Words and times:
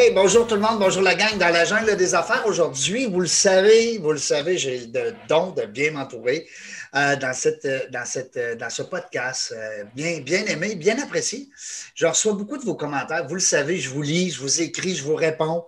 Hey, 0.00 0.12
bonjour 0.12 0.46
tout 0.46 0.54
le 0.54 0.60
monde, 0.60 0.78
bonjour 0.78 1.02
la 1.02 1.16
gang 1.16 1.36
dans 1.38 1.48
la 1.48 1.64
jungle 1.64 1.96
des 1.96 2.14
affaires. 2.14 2.46
Aujourd'hui, 2.46 3.06
vous 3.06 3.18
le 3.18 3.26
savez, 3.26 3.98
vous 3.98 4.12
le 4.12 4.18
savez, 4.18 4.56
j'ai 4.56 4.86
le 4.86 5.12
don 5.28 5.50
de 5.50 5.64
bien 5.64 5.90
m'entourer 5.90 6.46
euh, 6.94 7.16
dans, 7.16 7.32
cette, 7.32 7.64
euh, 7.64 7.80
dans, 7.90 8.04
cette, 8.04 8.36
euh, 8.36 8.54
dans 8.54 8.70
ce 8.70 8.82
podcast. 8.82 9.52
bien, 9.96 10.20
bien 10.20 10.44
aimé, 10.44 10.76
bien 10.76 11.02
apprécié. 11.02 11.48
Je 11.96 12.06
reçois 12.06 12.34
beaucoup 12.34 12.58
de 12.58 12.64
vos 12.64 12.76
commentaires. 12.76 13.26
Vous 13.26 13.34
le 13.34 13.40
savez, 13.40 13.78
je 13.78 13.90
vous 13.90 14.02
lis, 14.02 14.30
je 14.30 14.40
vous 14.40 14.62
écris, 14.62 14.94
je 14.94 15.02
vous 15.02 15.16
réponds 15.16 15.64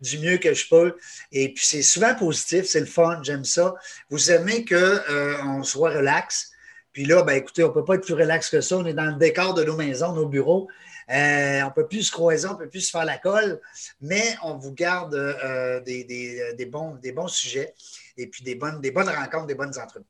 du 0.00 0.20
mieux 0.20 0.38
que 0.38 0.54
je 0.54 0.68
peux. 0.68 0.94
Et 1.32 1.52
puis, 1.52 1.66
c'est 1.66 1.82
souvent 1.82 2.14
positif, 2.14 2.66
c'est 2.66 2.78
le 2.78 2.86
fun, 2.86 3.20
j'aime 3.24 3.44
ça. 3.44 3.74
Vous 4.10 4.30
aimez 4.30 4.64
qu'on 4.64 5.64
soit 5.64 5.90
relax. 5.90 6.52
Puis 6.92 7.04
là, 7.04 7.24
ben, 7.24 7.32
écoutez, 7.32 7.64
on 7.64 7.68
ne 7.70 7.72
peut 7.72 7.84
pas 7.84 7.96
être 7.96 8.04
plus 8.04 8.14
relax 8.14 8.48
que 8.48 8.60
ça. 8.60 8.76
On 8.76 8.86
est 8.86 8.94
dans 8.94 9.06
le 9.06 9.16
décor 9.16 9.54
de 9.54 9.64
nos 9.64 9.74
maisons, 9.74 10.12
nos 10.12 10.26
bureaux. 10.26 10.68
Euh, 11.12 11.60
on 11.62 11.66
ne 11.66 11.72
peut 11.72 11.86
plus 11.86 12.04
se 12.04 12.12
croiser, 12.12 12.48
on 12.48 12.54
ne 12.54 12.58
peut 12.58 12.68
plus 12.68 12.80
se 12.80 12.90
faire 12.90 13.04
la 13.04 13.18
colle, 13.18 13.60
mais 14.00 14.34
on 14.42 14.56
vous 14.56 14.72
garde 14.72 15.14
euh, 15.14 15.80
des, 15.80 16.66
bons, 16.66 16.94
des 16.96 17.12
bons 17.12 17.28
sujets 17.28 17.74
et 18.16 18.28
puis 18.28 18.42
des 18.42 18.54
bonnes, 18.54 18.80
rencontres, 19.08 19.46
des 19.46 19.54
bonnes 19.54 19.78
entrevues. 19.78 20.06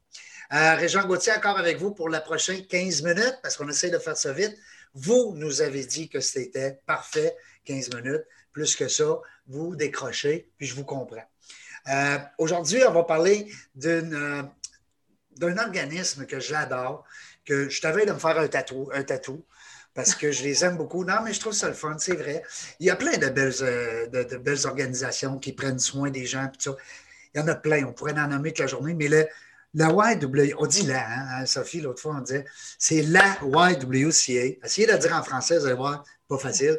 Euh, 0.52 0.74
Régent 0.76 1.04
Gauthier, 1.06 1.32
encore 1.32 1.58
avec 1.58 1.78
vous 1.78 1.92
pour 1.92 2.08
la 2.08 2.20
prochaine 2.20 2.64
15 2.66 3.02
minutes, 3.02 3.38
parce 3.42 3.56
qu'on 3.56 3.68
essaie 3.68 3.90
de 3.90 3.98
faire 3.98 4.16
ça 4.16 4.32
vite. 4.32 4.56
Vous 4.94 5.32
nous 5.34 5.60
avez 5.60 5.84
dit 5.84 6.08
que 6.08 6.20
c'était 6.20 6.78
parfait, 6.86 7.34
15 7.64 7.94
minutes. 7.94 8.22
Plus 8.52 8.76
que 8.76 8.86
ça, 8.86 9.18
vous 9.46 9.74
décrochez, 9.74 10.50
puis 10.58 10.66
je 10.66 10.74
vous 10.74 10.84
comprends. 10.84 11.24
Aujourd'hui, 12.36 12.82
on 12.86 12.92
va 12.92 13.02
parler 13.04 13.50
d'un 13.74 14.50
organisme 15.40 16.26
que 16.26 16.38
j'adore, 16.38 17.04
que 17.46 17.70
je 17.70 17.80
t'avais 17.80 18.04
de 18.04 18.12
me 18.12 18.18
faire 18.18 18.38
un 18.38 18.44
un 18.92 19.02
tatou 19.02 19.44
parce 19.94 20.14
que 20.14 20.32
je 20.32 20.42
les 20.42 20.64
aime 20.64 20.76
beaucoup. 20.76 21.04
Non, 21.04 21.22
mais 21.24 21.32
je 21.32 21.40
trouve 21.40 21.52
ça 21.52 21.68
le 21.68 21.74
fun, 21.74 21.96
c'est 21.98 22.14
vrai. 22.14 22.42
Il 22.80 22.86
y 22.86 22.90
a 22.90 22.96
plein 22.96 23.16
de 23.18 23.28
belles, 23.28 23.52
euh, 23.60 24.06
de, 24.06 24.36
belles 24.36 24.66
organisations 24.66 25.38
qui 25.38 25.52
prennent 25.52 25.78
soin 25.78 26.10
des 26.10 26.26
gens. 26.26 26.50
Il 27.34 27.40
y 27.40 27.42
en 27.42 27.48
a 27.48 27.54
plein, 27.54 27.84
on 27.84 27.92
pourrait 27.92 28.18
en 28.18 28.28
nommer 28.28 28.50
toute 28.50 28.60
la 28.60 28.66
journée, 28.66 28.94
mais 28.94 29.08
le, 29.08 29.26
la 29.74 29.88
YWCA, 29.88 30.54
on 30.58 30.66
dit 30.66 30.82
la, 30.82 31.00
hein, 31.00 31.26
hein, 31.30 31.46
Sophie, 31.46 31.80
l'autre 31.80 32.02
fois, 32.02 32.16
on 32.18 32.20
disait, 32.20 32.44
c'est 32.78 33.02
la 33.02 33.38
YWCA. 33.42 34.58
Essayez 34.64 34.86
de 34.86 34.92
le 34.92 34.98
dire 34.98 35.14
en 35.14 35.22
français, 35.22 35.58
vous 35.58 35.66
allez 35.66 35.74
voir, 35.74 36.04
pas 36.28 36.38
facile. 36.38 36.78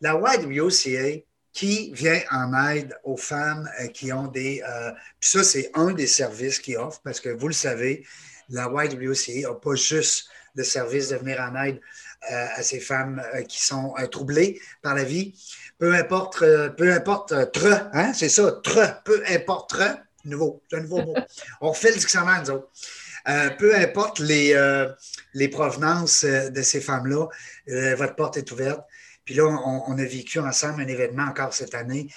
La 0.00 0.14
YWCA 0.14 1.24
qui 1.52 1.92
vient 1.92 2.20
en 2.30 2.52
aide 2.70 2.96
aux 3.04 3.16
femmes 3.16 3.68
euh, 3.80 3.86
qui 3.86 4.12
ont 4.12 4.26
des. 4.26 4.62
Euh, 4.68 4.90
puis 5.20 5.30
ça, 5.30 5.44
c'est 5.44 5.70
un 5.74 5.92
des 5.92 6.08
services 6.08 6.58
qu'ils 6.58 6.76
offrent 6.76 7.00
parce 7.02 7.20
que 7.20 7.28
vous 7.28 7.48
le 7.48 7.54
savez, 7.54 8.04
la 8.48 8.64
YWCA 8.64 9.48
n'a 9.48 9.54
pas 9.54 9.74
juste 9.74 10.28
le 10.54 10.64
service 10.64 11.08
de 11.08 11.16
venir 11.16 11.40
en 11.40 11.64
aide 11.64 11.80
à 12.28 12.62
ces 12.62 12.80
femmes 12.80 13.22
euh, 13.34 13.42
qui 13.42 13.62
sont 13.62 13.94
euh, 13.98 14.06
troublées 14.06 14.60
par 14.82 14.94
la 14.94 15.04
vie. 15.04 15.34
Peu 15.78 15.94
importe, 15.94 16.44
peu 16.76 16.92
importe, 16.92 17.52
tre, 17.52 17.88
hein, 17.92 18.12
c'est 18.14 18.28
ça, 18.28 18.60
tre, 18.62 19.02
peu 19.04 19.22
importe, 19.28 19.70
tre, 19.70 19.96
nouveau, 20.24 20.62
c'est 20.70 20.76
un 20.76 20.80
nouveau 20.82 21.02
mot. 21.02 21.14
On 21.60 21.72
fait 21.72 21.90
le 21.90 21.96
dictionnaire, 21.96 22.42
nous 22.42 22.50
autres. 22.50 22.68
peu 23.58 23.74
importe 23.74 24.20
les, 24.20 24.54
les 25.34 25.48
provenances 25.48 26.24
de 26.24 26.62
ces 26.62 26.80
femmes-là, 26.80 27.26
votre 27.96 28.14
porte 28.14 28.36
est 28.36 28.50
ouverte. 28.52 28.82
Puis 29.24 29.34
là, 29.34 29.46
on, 29.46 29.98
a 29.98 30.04
vécu 30.04 30.38
ensemble 30.38 30.82
un 30.82 30.86
événement 30.86 31.24
encore 31.24 31.52
cette 31.52 31.74
année 31.74 32.08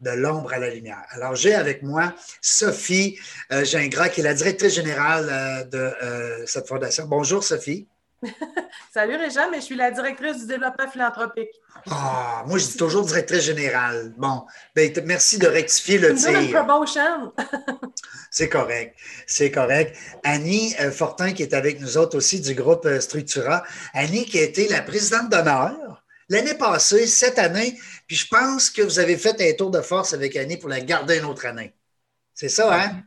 de 0.00 0.10
l'ombre 0.10 0.52
à 0.52 0.58
la 0.58 0.68
lumière. 0.68 1.02
Alors, 1.10 1.34
j'ai 1.34 1.54
avec 1.54 1.82
moi 1.82 2.14
Sophie 2.42 3.18
Gingras, 3.50 4.10
qui 4.10 4.20
est 4.20 4.24
la 4.24 4.34
directrice 4.34 4.74
générale 4.74 5.68
de 5.70 6.44
cette 6.46 6.68
fondation. 6.68 7.06
Bonjour, 7.06 7.42
Sophie. 7.42 7.88
Salut 8.94 9.16
Réjean, 9.16 9.50
mais 9.50 9.58
je 9.58 9.64
suis 9.66 9.76
la 9.76 9.90
directrice 9.90 10.38
du 10.38 10.46
développement 10.46 10.90
philanthropique. 10.90 11.50
Ah, 11.90 12.44
moi 12.46 12.58
je 12.58 12.66
dis 12.66 12.76
toujours 12.76 13.04
directrice 13.04 13.42
générale. 13.42 14.14
Bon, 14.16 14.44
ben, 14.74 14.92
merci 15.04 15.38
de 15.38 15.46
rectifier 15.46 15.98
le 15.98 16.14
tir. 16.14 16.32
c'est 18.30 18.48
correct, 18.48 18.96
c'est 19.26 19.50
correct. 19.50 19.96
Annie 20.24 20.74
euh, 20.80 20.90
Fortin 20.90 21.32
qui 21.32 21.42
est 21.42 21.54
avec 21.54 21.80
nous 21.80 21.98
autres 21.98 22.16
aussi 22.16 22.40
du 22.40 22.54
groupe 22.54 22.86
euh, 22.86 23.00
Structura. 23.00 23.62
Annie 23.92 24.24
qui 24.24 24.38
a 24.38 24.42
été 24.42 24.68
la 24.68 24.82
présidente 24.82 25.28
d'honneur 25.30 26.02
l'année 26.28 26.54
passée, 26.54 27.06
cette 27.06 27.38
année, 27.38 27.78
puis 28.06 28.16
je 28.16 28.26
pense 28.28 28.70
que 28.70 28.82
vous 28.82 28.98
avez 28.98 29.16
fait 29.16 29.40
un 29.40 29.54
tour 29.54 29.70
de 29.70 29.80
force 29.80 30.12
avec 30.12 30.36
Annie 30.36 30.56
pour 30.56 30.68
la 30.68 30.80
garder 30.80 31.18
une 31.18 31.24
autre 31.24 31.46
année. 31.46 31.74
C'est 32.34 32.48
ça, 32.48 32.74
hein? 32.74 33.02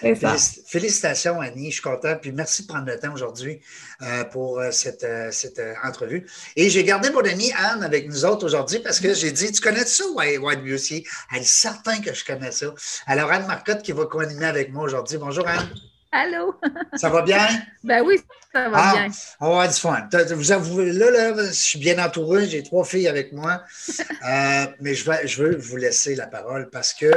Félicitations, 0.00 1.40
Annie. 1.40 1.66
Je 1.66 1.74
suis 1.74 1.82
content. 1.82 2.16
Puis 2.20 2.32
merci 2.32 2.62
de 2.62 2.68
prendre 2.68 2.86
le 2.86 2.98
temps 2.98 3.12
aujourd'hui 3.12 3.60
euh, 4.02 4.24
pour 4.24 4.58
euh, 4.58 4.70
cette, 4.70 5.04
euh, 5.04 5.30
cette 5.30 5.60
entrevue. 5.84 6.26
Et 6.56 6.70
j'ai 6.70 6.84
gardé 6.84 7.10
mon 7.10 7.20
amie 7.20 7.52
Anne 7.52 7.82
avec 7.82 8.08
nous 8.08 8.24
autres 8.24 8.46
aujourd'hui 8.46 8.78
parce 8.78 9.00
que 9.00 9.12
j'ai 9.14 9.30
dit 9.30 9.52
Tu 9.52 9.60
connais 9.60 9.84
ça, 9.84 10.04
White 10.14 10.64
Beauty 10.64 11.06
Elle 11.32 11.42
est 11.42 11.44
certain 11.44 12.00
que 12.00 12.14
je 12.14 12.24
connais 12.24 12.50
ça. 12.50 12.66
Alors, 13.06 13.30
Anne 13.30 13.46
Marcotte 13.46 13.82
qui 13.82 13.92
va 13.92 14.06
co-animer 14.06 14.46
avec 14.46 14.72
moi 14.72 14.84
aujourd'hui. 14.84 15.18
Bonjour, 15.18 15.46
Anne. 15.46 15.68
Allô? 16.12 16.56
Ça 16.96 17.08
va 17.08 17.22
bien? 17.22 17.46
Ben 17.84 18.02
oui, 18.04 18.20
ça 18.52 18.68
va 18.68 18.78
ah, 18.78 18.92
bien. 18.94 19.08
On 19.38 19.46
va 19.46 19.62
avoir 19.62 19.68
du 19.68 19.78
fun. 19.78 20.08
Vous 20.34 20.50
avouez, 20.50 20.92
là, 20.92 21.10
là, 21.10 21.46
je 21.46 21.52
suis 21.52 21.78
bien 21.78 22.04
entouré, 22.04 22.48
j'ai 22.48 22.64
trois 22.64 22.84
filles 22.84 23.06
avec 23.06 23.32
moi, 23.32 23.62
mais 24.80 24.94
je, 24.94 25.08
vais, 25.08 25.28
je 25.28 25.42
veux 25.42 25.56
vous 25.56 25.76
laisser 25.76 26.16
la 26.16 26.26
parole 26.26 26.68
parce 26.70 26.94
que 26.94 27.12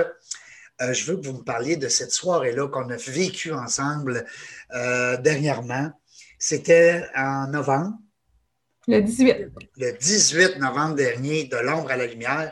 euh, 0.81 0.93
je 0.93 1.05
veux 1.05 1.17
que 1.17 1.25
vous 1.25 1.33
me 1.33 1.43
parliez 1.43 1.77
de 1.77 1.87
cette 1.87 2.11
soirée-là 2.11 2.67
qu'on 2.67 2.89
a 2.89 2.95
vécue 2.95 3.53
ensemble 3.53 4.25
euh, 4.73 5.17
dernièrement. 5.17 5.91
C'était 6.39 7.05
en 7.15 7.47
novembre. 7.47 7.97
Le 8.87 9.01
18. 9.01 9.51
Le 9.77 9.97
18 9.97 10.57
novembre 10.57 10.95
dernier, 10.95 11.45
de 11.45 11.57
l'ombre 11.57 11.91
à 11.91 11.97
la 11.97 12.07
lumière. 12.07 12.51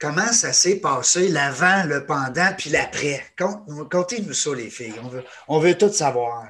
Comment 0.00 0.32
ça 0.32 0.52
s'est 0.52 0.80
passé 0.80 1.28
l'avant, 1.28 1.84
le 1.84 2.06
pendant, 2.06 2.52
puis 2.56 2.70
l'après? 2.70 3.22
Contez-nous 3.90 4.32
ça, 4.32 4.54
les 4.54 4.70
filles. 4.70 4.94
On 5.04 5.08
veut, 5.08 5.24
on 5.46 5.58
veut 5.60 5.76
tout 5.76 5.90
savoir. 5.90 6.48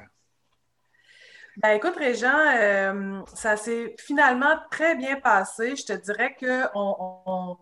Ben, 1.57 1.71
écoute, 1.71 1.95
Régent, 1.97 2.39
euh, 2.55 3.19
ça 3.35 3.57
s'est 3.57 3.95
finalement 3.99 4.57
très 4.71 4.95
bien 4.95 5.19
passé. 5.19 5.75
Je 5.75 5.83
te 5.83 5.93
dirais 5.93 6.35
qu'on 6.39 7.57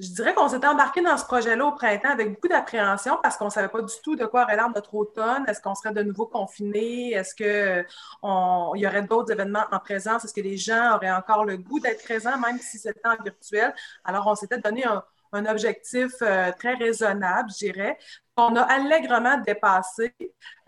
je 0.00 0.14
dirais 0.14 0.32
qu'on 0.32 0.48
s'était 0.48 0.66
embarqué 0.66 1.02
dans 1.02 1.16
ce 1.18 1.24
projet-là 1.26 1.66
au 1.66 1.72
printemps 1.72 2.08
avec 2.08 2.32
beaucoup 2.32 2.48
d'appréhension 2.48 3.18
parce 3.22 3.36
qu'on 3.36 3.46
ne 3.46 3.50
savait 3.50 3.68
pas 3.68 3.82
du 3.82 3.92
tout 4.02 4.16
de 4.16 4.24
quoi 4.24 4.44
aurait 4.44 4.56
l'air 4.56 4.70
notre 4.74 4.94
automne. 4.94 5.44
Est-ce 5.46 5.60
qu'on 5.60 5.74
serait 5.74 5.92
de 5.92 6.02
nouveau 6.02 6.26
confiné? 6.26 7.12
Est-ce 7.12 7.34
qu'il 7.34 7.86
y 8.80 8.86
aurait 8.86 9.02
d'autres 9.02 9.32
événements 9.32 9.66
en 9.70 9.78
présence? 9.78 10.24
Est-ce 10.24 10.32
que 10.32 10.40
les 10.40 10.56
gens 10.56 10.96
auraient 10.96 11.12
encore 11.12 11.44
le 11.44 11.58
goût 11.58 11.80
d'être 11.80 12.02
présents, 12.02 12.38
même 12.38 12.58
si 12.58 12.78
c'était 12.78 13.00
en 13.04 13.22
virtuel? 13.22 13.74
Alors, 14.04 14.26
on 14.26 14.34
s'était 14.34 14.58
donné 14.58 14.84
un, 14.86 15.02
objectif 15.46 16.10
euh, 16.22 16.50
très 16.58 16.74
raisonnable, 16.74 17.50
je 17.52 17.66
dirais, 17.66 17.98
qu'on 18.36 18.56
a 18.56 18.62
allègrement 18.62 19.38
dépassé 19.38 20.12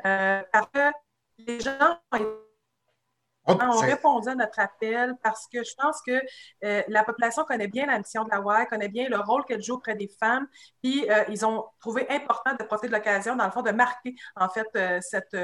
euh, 0.04 0.40
parce 0.52 0.68
que 0.72 0.92
les 1.38 1.58
gens 1.58 1.98
ont 2.12 2.18
on 3.46 3.58
a 3.58 3.80
répondu 3.80 4.28
à 4.28 4.34
notre 4.34 4.60
appel 4.60 5.14
parce 5.22 5.46
que 5.46 5.62
je 5.64 5.74
pense 5.74 6.00
que 6.06 6.20
euh, 6.64 6.82
la 6.88 7.04
population 7.04 7.44
connaît 7.44 7.68
bien 7.68 7.86
la 7.86 7.98
mission 7.98 8.24
de 8.24 8.30
la 8.30 8.40
WAI, 8.40 8.66
connaît 8.66 8.88
bien 8.88 9.08
le 9.08 9.18
rôle 9.18 9.44
qu'elle 9.44 9.62
joue 9.62 9.74
auprès 9.74 9.94
des 9.94 10.10
femmes, 10.20 10.46
puis 10.82 11.10
euh, 11.10 11.24
ils 11.28 11.44
ont 11.44 11.64
trouvé 11.80 12.06
important 12.10 12.54
de 12.58 12.64
profiter 12.64 12.88
de 12.88 12.92
l'occasion, 12.92 13.36
dans 13.36 13.46
le 13.46 13.50
fond, 13.50 13.62
de 13.62 13.72
marquer 13.72 14.14
en 14.36 14.48
fait 14.48 14.68
euh, 14.76 14.98
cette, 15.00 15.36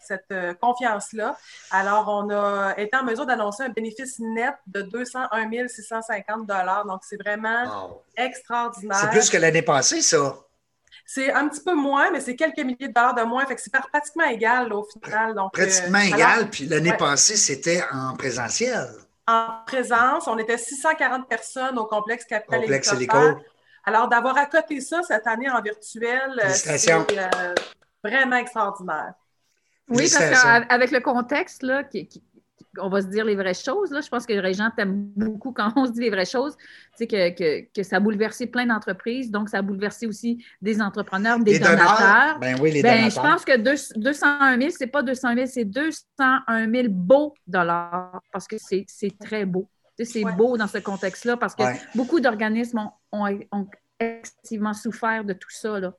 cette 0.00 0.58
confiance-là. 0.60 1.36
Alors, 1.70 2.08
on 2.08 2.30
a 2.30 2.74
été 2.78 2.96
en 2.96 3.04
mesure 3.04 3.26
d'annoncer 3.26 3.64
un 3.64 3.68
bénéfice 3.68 4.18
net 4.18 4.54
de 4.66 4.82
201 4.82 5.68
650 5.68 6.46
donc 6.86 7.00
c'est 7.02 7.16
vraiment 7.16 8.02
extraordinaire. 8.16 8.96
C'est 8.96 9.10
plus 9.10 9.30
que 9.30 9.36
l'année 9.36 9.62
passée, 9.62 10.00
ça. 10.00 10.36
C'est 11.06 11.32
un 11.32 11.48
petit 11.48 11.62
peu 11.62 11.74
moins, 11.74 12.10
mais 12.10 12.20
c'est 12.20 12.36
quelques 12.36 12.58
milliers 12.58 12.88
de 12.88 12.92
dollars 12.92 13.14
de 13.14 13.22
moins. 13.22 13.44
Fait 13.46 13.54
que 13.54 13.60
c'est 13.60 13.72
pratiquement 13.72 14.24
égal 14.24 14.72
au 14.72 14.84
final. 14.84 15.34
Donc, 15.34 15.52
pratiquement 15.52 15.98
euh, 15.98 16.14
égal. 16.14 16.50
Puis 16.50 16.66
l'année 16.66 16.96
passée, 16.96 17.36
c'était 17.36 17.82
en 17.92 18.14
présentiel. 18.16 18.88
En 19.26 19.62
présence, 19.66 20.26
on 20.26 20.38
était 20.38 20.58
640 20.58 21.28
personnes 21.28 21.78
au 21.78 21.84
complexe 21.84 22.24
Capital 22.24 22.60
Complexe 22.60 22.92
Alors, 23.84 24.08
d'avoir 24.08 24.36
à 24.36 24.46
côté 24.46 24.80
ça 24.80 25.02
cette 25.02 25.26
année 25.26 25.50
en 25.50 25.60
virtuel, 25.60 26.40
euh, 26.42 26.48
c'est 26.48 26.92
euh, 26.92 27.54
vraiment 28.02 28.36
extraordinaire. 28.36 29.14
Oui, 29.88 30.10
parce 30.10 30.42
qu'avec 30.42 30.90
le 30.90 31.00
contexte 31.00 31.62
là, 31.62 31.84
qui, 31.84 32.08
on 32.78 32.88
va 32.88 33.02
se 33.02 33.06
dire 33.06 33.24
les 33.24 33.34
vraies 33.34 33.54
choses. 33.54 33.90
Là. 33.90 34.00
Je 34.00 34.08
pense 34.08 34.26
que 34.26 34.32
les 34.32 34.54
gens 34.54 34.70
t'aiment 34.74 35.10
beaucoup 35.16 35.52
quand 35.52 35.72
on 35.76 35.86
se 35.86 35.92
dit 35.92 36.00
les 36.00 36.10
vraies 36.10 36.24
choses. 36.24 36.56
Tu 36.96 37.06
sais, 37.06 37.06
que, 37.06 37.72
que, 37.72 37.82
ça 37.82 37.96
a 37.96 38.00
bouleversé 38.00 38.46
plein 38.46 38.66
d'entreprises. 38.66 39.30
Donc, 39.30 39.48
ça 39.48 39.58
a 39.58 39.62
bouleversé 39.62 40.06
aussi 40.06 40.44
des 40.60 40.80
entrepreneurs, 40.80 41.38
des 41.38 41.58
donateurs. 41.58 42.38
Ben 42.40 42.56
oui, 42.60 42.72
les 42.72 42.82
ben, 42.82 43.10
Je 43.10 43.16
pense 43.16 43.44
que 43.44 43.56
201 43.56 44.58
000, 44.58 44.70
ce 44.70 44.84
n'est 44.84 44.90
pas 44.90 45.02
200 45.02 45.34
000, 45.34 45.46
c'est 45.46 45.64
201 45.64 46.70
000 46.70 46.86
beaux 46.88 47.34
dollars 47.46 48.22
parce 48.32 48.46
que 48.46 48.56
c'est 48.58 48.86
très 49.20 49.44
beau. 49.44 49.68
Tu 49.98 50.04
sais, 50.04 50.12
c'est 50.12 50.36
beau 50.36 50.56
dans 50.56 50.68
ce 50.68 50.78
contexte-là 50.78 51.36
parce 51.36 51.54
que 51.54 51.64
beaucoup 51.94 52.20
d'organismes 52.20 52.78
ont, 52.78 52.90
ont, 53.12 53.38
ont, 53.52 53.66
excessivement 53.98 54.74
souffert 54.74 55.24
de 55.24 55.32
tout 55.32 55.50
ça. 55.50 55.78
Là. 55.78 55.92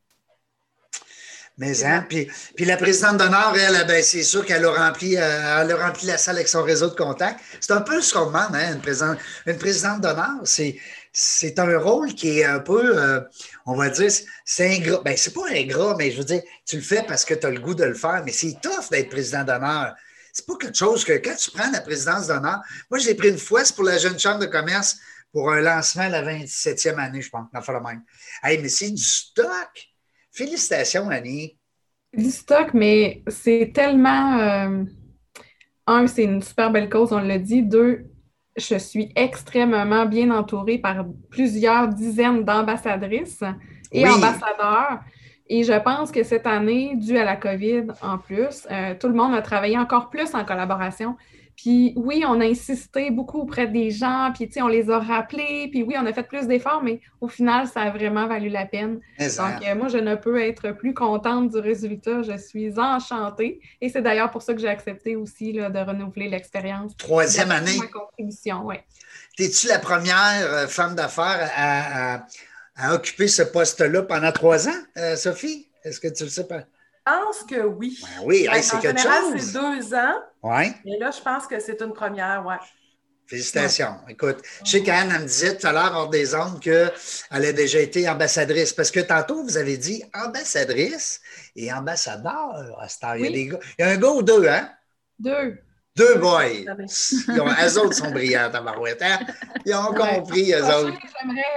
Mais 1.58 1.84
hein, 1.84 2.04
puis, 2.10 2.28
puis 2.56 2.66
la 2.66 2.78
présidente 2.78 3.18
d'honneur, 3.18 3.56
elle, 3.56 3.86
ben, 3.86 4.04
c'est 4.04 4.24
sûr 4.24 4.44
qu'elle 4.44 4.66
a, 4.66 4.72
rempli, 4.72 5.16
euh, 5.18 5.62
elle 5.62 5.72
a 5.72 5.88
rempli 5.88 6.08
la 6.08 6.18
salle 6.18 6.38
avec 6.38 6.48
son 6.48 6.64
réseau 6.64 6.90
de 6.90 6.96
contacts. 6.96 7.40
C'est 7.60 7.74
un 7.74 7.82
peu 7.82 8.02
ce 8.02 8.14
qu'on 8.14 8.26
demande, 8.26 8.56
hein, 8.56 8.74
une, 8.74 8.82
présidente, 8.82 9.20
une 9.46 9.58
présidente 9.60 10.02
d'honneur. 10.02 10.40
C'est, 10.46 10.80
c'est 11.12 11.60
un 11.60 11.78
rôle 11.78 12.16
qui 12.16 12.40
est 12.40 12.44
un 12.44 12.60
peu, 12.60 12.98
euh, 12.98 13.22
on 13.68 13.76
va 13.76 13.90
dire, 13.90 14.12
c'est 14.46 14.76
ingrat. 14.76 15.02
Ben, 15.06 15.16
c'est 15.16 15.34
pas 15.34 15.48
ingrat, 15.52 15.96
mais 15.96 16.10
je 16.12 16.18
veux 16.18 16.24
dire, 16.24 16.42
tu 16.66 16.78
le 16.78 16.82
fais 16.82 17.04
parce 17.08 17.24
que 17.24 17.36
tu 17.36 17.46
as 17.46 17.52
le 17.52 17.60
goût 17.60 17.76
de 17.76 17.84
le 17.84 17.94
faire, 17.94 18.24
mais 18.26 18.32
c'est 18.32 18.58
tough 18.60 18.90
d'être 18.90 19.10
président 19.10 19.44
d'honneur. 19.44 19.94
C'est 20.34 20.48
pas 20.48 20.56
quelque 20.60 20.78
chose 20.78 21.06
que 21.06 21.14
quand 21.14 21.36
tu 21.36 21.52
prends 21.52 21.70
la 21.70 21.82
présidence 21.82 22.26
d'honneur, 22.26 22.62
moi, 22.90 22.98
je 22.98 23.06
l'ai 23.06 23.14
pris 23.14 23.30
une 23.30 23.38
fois, 23.38 23.64
c'est 23.64 23.76
pour 23.76 23.86
la 23.86 24.00
jeune 24.00 24.20
chambre 24.20 24.40
de 24.40 24.48
commerce 24.48 24.98
pour 25.32 25.52
un 25.52 25.62
lancement 25.62 26.08
la 26.10 26.24
27e 26.24 26.98
année, 26.98 27.22
je 27.22 27.30
pense, 27.30 27.46
dans 27.54 27.74
le 27.74 27.80
même. 27.80 28.02
Hey, 28.42 28.60
mais 28.60 28.70
c'est 28.70 28.90
du 28.90 29.04
stock. 29.04 29.93
Félicitations, 30.34 31.10
Annie. 31.10 31.58
Du 32.12 32.32
stock, 32.32 32.74
mais 32.74 33.24
c'est 33.28 33.72
tellement. 33.74 34.40
Euh, 34.40 34.84
un, 35.86 36.08
c'est 36.08 36.24
une 36.24 36.42
super 36.42 36.72
belle 36.72 36.90
cause, 36.90 37.14
on 37.14 37.20
l'a 37.20 37.38
dit. 37.38 37.62
Deux, 37.62 38.06
je 38.56 38.76
suis 38.78 39.12
extrêmement 39.16 40.06
bien 40.06 40.32
entourée 40.32 40.80
par 40.80 41.06
plusieurs 41.30 41.88
dizaines 41.88 42.44
d'ambassadrices 42.44 43.44
et 43.92 44.08
ambassadeurs. 44.08 45.02
Et 45.48 45.64
je 45.64 45.80
pense 45.84 46.12
que 46.12 46.24
cette 46.24 46.48
année, 46.48 46.96
dû 46.96 47.18
à 47.18 47.26
la 47.26 47.36
COVID 47.36 47.88
en 48.02 48.18
plus, 48.18 48.68
euh, 48.72 48.96
tout 49.00 49.08
le 49.08 49.14
monde 49.14 49.36
a 49.36 49.42
travaillé 49.42 49.78
encore 49.78 50.10
plus 50.10 50.34
en 50.34 50.46
collaboration. 50.46 51.16
Puis 51.56 51.94
oui, 51.96 52.24
on 52.28 52.40
a 52.42 52.46
insisté 52.46 53.12
beaucoup 53.12 53.42
auprès 53.42 53.68
des 53.68 53.92
gens, 53.92 54.32
puis 54.34 54.50
on 54.62 54.68
les 54.68 54.90
a 54.90 55.00
rappelés, 55.00 55.68
puis 55.72 55.84
oui, 55.84 55.96
on 55.98 56.06
a 56.06 56.14
fait 56.14 56.24
plus 56.24 56.48
d'efforts, 56.48 56.82
mais 56.84 57.00
au 57.22 57.28
final, 57.28 57.68
ça 57.68 57.82
a 57.82 57.92
vraiment 57.92 58.28
valu 58.28 58.50
la 58.50 58.66
peine. 58.66 59.00
Donc, 59.20 59.68
euh, 59.68 59.76
moi, 59.76 59.88
je 59.88 59.98
ne 59.98 60.16
peux 60.16 60.42
être 60.42 60.72
plus 60.72 60.94
contente 60.94 61.52
du 61.52 61.60
résultat. 61.60 62.22
Je 62.24 62.38
suis 62.38 62.80
enchantée. 62.80 63.62
Et 63.82 63.90
c'est 63.90 64.02
d'ailleurs 64.02 64.32
pour 64.32 64.42
ça 64.42 64.54
que 64.54 64.60
j'ai 64.60 64.68
accepté 64.68 65.16
aussi 65.16 65.54
là, 65.54 65.70
de 65.70 65.80
renouveler 65.80 66.28
l'expérience. 66.28 66.96
Troisième 66.98 67.52
année. 67.52 67.78
Ma 67.78 67.88
contribution, 67.88 68.66
oui. 68.66 68.76
Es-tu 69.38 69.68
la 69.68 69.80
première 69.80 70.54
euh, 70.54 70.68
femme 70.68 70.96
d'affaires 70.96 71.50
à, 71.56 72.94
occuper 72.94 73.28
ce 73.28 73.44
poste-là 73.44 74.02
pendant 74.04 74.32
trois 74.32 74.68
ans, 74.68 74.82
euh, 74.98 75.16
Sophie? 75.16 75.70
Est-ce 75.84 76.00
que 76.00 76.08
tu 76.08 76.24
le 76.24 76.30
sais 76.30 76.48
pas? 76.48 76.60
Je 77.06 77.12
pense 77.12 77.44
que 77.44 77.66
oui. 77.66 78.00
Ben 78.02 78.24
oui, 78.26 78.48
c'est 78.62 78.80
quelque 78.80 78.98
général, 79.00 79.40
c'est 79.40 79.54
deux 79.54 79.94
ans. 79.94 80.16
Oui. 80.44 80.66
Et 80.86 81.00
là, 81.00 81.10
je 81.12 81.22
pense 81.22 81.48
que 81.48 81.60
c'est 81.60 81.82
une 81.82 81.94
première, 81.94 82.44
oui. 82.46 82.56
Félicitations. 83.26 83.96
Écoute, 84.10 84.42
je 84.66 84.72
sais 84.72 84.84
qu'Anne 84.84 85.22
me 85.22 85.26
disait 85.26 85.58
tout 85.58 85.66
à 85.66 85.72
l'heure 85.72 85.94
hors 85.96 86.10
des 86.10 86.36
ondes 86.36 86.60
qu'elle 86.60 86.92
a 87.32 87.54
déjà 87.54 87.80
été 87.80 88.08
ambassadrice. 88.10 88.74
Parce 88.74 88.92
que 88.92 89.00
tantôt, 89.00 89.44
vous 89.44 89.58
avez 89.58 89.78
dit 89.78 90.04
ambassadrice 90.14 91.22
et 91.56 91.72
ambassadeur. 91.72 92.78
À 93.02 93.18
il, 93.18 93.24
y 93.24 93.28
a 93.28 93.32
des 93.32 93.48
gars. 93.48 93.60
il 93.80 93.86
y 93.86 93.88
a 93.88 93.92
un 93.92 93.98
gars 93.98 94.10
ou 94.10 94.22
deux, 94.22 94.46
hein? 94.46 94.70
Deux. 95.18 95.58
Deux 95.96 96.16
boys. 96.16 96.48
Ils 96.50 97.40
ont, 97.40 97.48
eux 97.48 97.78
autres 97.80 97.94
sont 97.94 98.12
brillants, 98.12 98.52
à 98.52 98.62
Marouette. 98.62 99.02
Hein? 99.02 99.20
Ils 99.66 99.76
ont 99.76 99.94
compris, 99.94 100.52
eux 100.52 100.66
autres. 100.66 100.98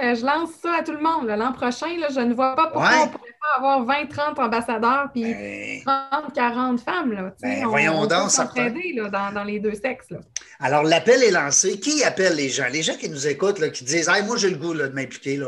Je 0.01 0.25
lance 0.25 0.51
ça 0.61 0.75
à 0.79 0.83
tout 0.83 0.93
le 0.93 1.01
monde. 1.01 1.27
L'an 1.27 1.51
prochain, 1.51 1.97
là, 1.97 2.07
je 2.09 2.19
ne 2.19 2.33
vois 2.33 2.55
pas 2.55 2.67
pourquoi 2.67 3.09
on 3.13 3.26
pas 3.39 3.57
avoir 3.57 3.85
20-30 3.85 4.39
ambassadeurs 4.39 5.09
puis 5.13 5.23
30-40 5.23 5.83
ben. 5.85 6.77
femmes. 6.77 7.11
Là, 7.13 7.33
ben, 7.41 7.65
voyons 7.65 8.05
donc, 8.05 8.31
ça 8.31 8.49
là, 8.55 9.09
dans, 9.09 9.33
dans, 9.33 9.43
les 9.43 9.59
deux 9.59 9.73
sexes. 9.73 10.09
Là. 10.09 10.19
Alors, 10.59 10.83
l'appel 10.83 11.23
est 11.23 11.31
lancé. 11.31 11.79
Qui 11.79 12.03
appelle 12.03 12.35
les 12.35 12.49
gens? 12.49 12.67
Les 12.71 12.83
gens 12.83 12.95
qui 12.95 13.09
nous 13.09 13.27
écoutent, 13.27 13.59
là, 13.59 13.69
qui 13.69 13.83
disent 13.83 14.09
hey, 14.09 14.23
Moi, 14.23 14.37
j'ai 14.37 14.49
le 14.49 14.57
goût 14.57 14.73
de 14.73 14.87
m'impliquer. 14.87 15.39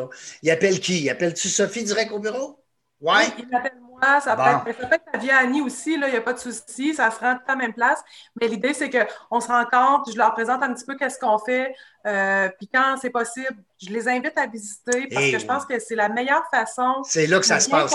Ils 0.43 0.51
appellent 0.51 0.79
qui? 0.79 1.09
Appelles-tu 1.09 1.49
Sophie 1.49 1.83
direct 1.83 2.11
au 2.11 2.19
bureau? 2.19 2.63
Ouais. 3.01 3.13
Oui, 3.17 3.43
ils 3.43 3.47
m'appellent 3.47 3.79
ça, 4.01 4.35
peut 4.35 4.69
être, 4.69 4.79
ça 4.79 4.87
peut 4.87 4.95
être 4.95 5.19
via 5.19 5.37
Annie 5.37 5.61
aussi, 5.61 5.93
il 5.93 5.99
n'y 5.99 6.15
a 6.15 6.21
pas 6.21 6.33
de 6.33 6.39
souci, 6.39 6.93
ça 6.93 7.11
se 7.11 7.19
rend 7.19 7.33
à 7.33 7.41
la 7.47 7.55
même 7.55 7.73
place. 7.73 8.03
Mais 8.39 8.47
l'idée, 8.47 8.73
c'est 8.73 8.89
qu'on 8.89 9.39
se 9.39 9.47
rencontre, 9.47 10.11
je 10.11 10.17
leur 10.17 10.33
présente 10.33 10.63
un 10.63 10.73
petit 10.73 10.85
peu 10.85 10.95
qu'est-ce 10.95 11.19
qu'on 11.19 11.37
fait, 11.39 11.73
euh, 12.05 12.49
puis 12.57 12.69
quand 12.73 12.95
c'est 13.01 13.09
possible, 13.09 13.57
je 13.81 13.89
les 13.89 14.07
invite 14.07 14.37
à 14.37 14.47
visiter 14.47 15.07
parce 15.13 15.31
que 15.31 15.39
je 15.39 15.45
pense 15.45 15.65
que 15.65 15.79
c'est 15.79 15.95
la 15.95 16.09
meilleure 16.09 16.45
façon. 16.51 17.03
C'est 17.03 17.27
là 17.27 17.39
que 17.39 17.45
ça 17.45 17.59
se 17.59 17.69
passe, 17.69 17.93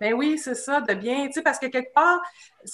Mais 0.00 0.10
ben 0.10 0.14
oui, 0.14 0.38
c'est 0.38 0.54
ça, 0.54 0.80
de 0.80 0.94
bien, 0.94 1.26
tu 1.26 1.34
sais, 1.34 1.42
parce 1.42 1.58
que 1.58 1.66
quelque 1.66 1.92
part, 1.92 2.20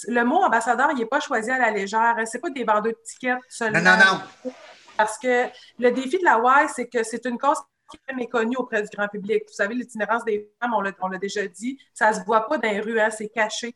le 0.07 0.23
mot 0.23 0.43
ambassadeur, 0.43 0.91
il 0.91 0.97
n'est 0.97 1.05
pas 1.05 1.19
choisi 1.19 1.51
à 1.51 1.57
la 1.57 1.71
légère. 1.71 2.15
C'est 2.25 2.39
pas 2.39 2.49
des 2.49 2.63
vendeurs 2.63 2.81
de 2.81 2.97
tickets 3.05 3.37
seulement. 3.49 3.79
Non, 3.79 3.97
non, 3.97 4.19
non. 4.43 4.51
Parce 4.97 5.17
que 5.17 5.47
le 5.79 5.91
défi 5.91 6.19
de 6.19 6.23
la 6.23 6.37
Y, 6.37 6.69
c'est 6.75 6.87
que 6.87 7.03
c'est 7.03 7.25
une 7.25 7.37
cause 7.37 7.57
très 8.05 8.15
méconnu 8.15 8.55
auprès 8.57 8.81
du 8.81 8.89
grand 8.95 9.07
public. 9.07 9.43
Vous 9.47 9.53
savez, 9.53 9.75
l'itinérance 9.75 10.23
des 10.25 10.49
femmes, 10.61 10.73
on 10.73 11.07
l'a 11.07 11.17
déjà 11.17 11.45
dit, 11.47 11.77
ça 11.93 12.11
ne 12.11 12.15
se 12.15 12.21
voit 12.25 12.47
pas 12.47 12.57
dans 12.57 12.69
les 12.69 12.79
rues, 12.79 12.99
hein, 12.99 13.09
c'est 13.09 13.29
caché. 13.29 13.75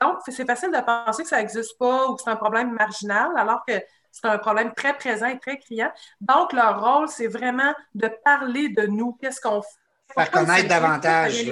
donc, 0.00 0.18
c'est 0.26 0.46
facile 0.46 0.70
de 0.70 0.80
penser 0.80 1.22
que 1.22 1.28
ça 1.28 1.38
n'existe 1.38 1.78
pas 1.78 2.08
ou 2.08 2.14
que 2.14 2.22
c'est 2.22 2.30
un 2.30 2.36
problème 2.36 2.72
marginal, 2.72 3.30
alors 3.36 3.64
que 3.66 3.74
c'est 4.10 4.26
un 4.26 4.38
problème 4.38 4.72
très 4.74 4.96
présent 4.96 5.26
et 5.26 5.38
très 5.38 5.58
criant. 5.58 5.92
Donc, 6.20 6.52
leur 6.52 6.82
rôle, 6.82 7.08
c'est 7.08 7.28
vraiment 7.28 7.74
de 7.94 8.10
parler 8.24 8.68
de 8.70 8.86
nous, 8.86 9.16
qu'est-ce 9.20 9.40
qu'on 9.40 9.62
fait? 9.62 9.68
Faire 10.14 10.30
connaître 10.30 10.68
davantage. 10.68 11.44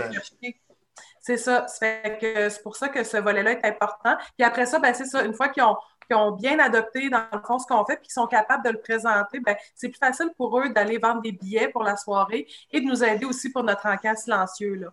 C'est 1.20 1.36
ça. 1.36 1.66
C'est 1.68 2.62
pour 2.62 2.76
ça 2.76 2.88
que 2.88 3.02
ce 3.02 3.16
volet-là 3.16 3.52
est 3.52 3.66
important. 3.66 4.16
Puis 4.38 4.46
après 4.46 4.64
ça, 4.64 4.78
ben, 4.78 4.94
c'est 4.94 5.06
ça. 5.06 5.24
Une 5.24 5.34
fois 5.34 5.48
qu'ils 5.48 5.64
ont 5.64 5.76
qui 6.08 6.14
ont 6.14 6.32
bien 6.32 6.58
adopté, 6.58 7.08
dans 7.10 7.24
le 7.32 7.40
fond, 7.46 7.58
ce 7.58 7.66
qu'on 7.66 7.84
fait, 7.84 7.96
puis 7.96 8.08
qui 8.08 8.14
sont 8.14 8.26
capables 8.26 8.64
de 8.64 8.70
le 8.70 8.80
présenter, 8.80 9.40
ben, 9.40 9.56
c'est 9.75 9.88
plus 9.88 9.98
facile 9.98 10.30
pour 10.36 10.58
eux 10.60 10.68
d'aller 10.70 10.98
vendre 10.98 11.22
des 11.22 11.32
billets 11.32 11.68
pour 11.68 11.82
la 11.82 11.96
soirée 11.96 12.46
et 12.72 12.80
de 12.80 12.86
nous 12.86 13.02
aider 13.04 13.25
aussi 13.25 13.50
pour 13.50 13.64
notre 13.64 13.86
encas 13.86 14.16
silencieux. 14.16 14.75
Là. 14.75 14.88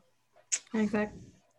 Exact. 0.75 1.13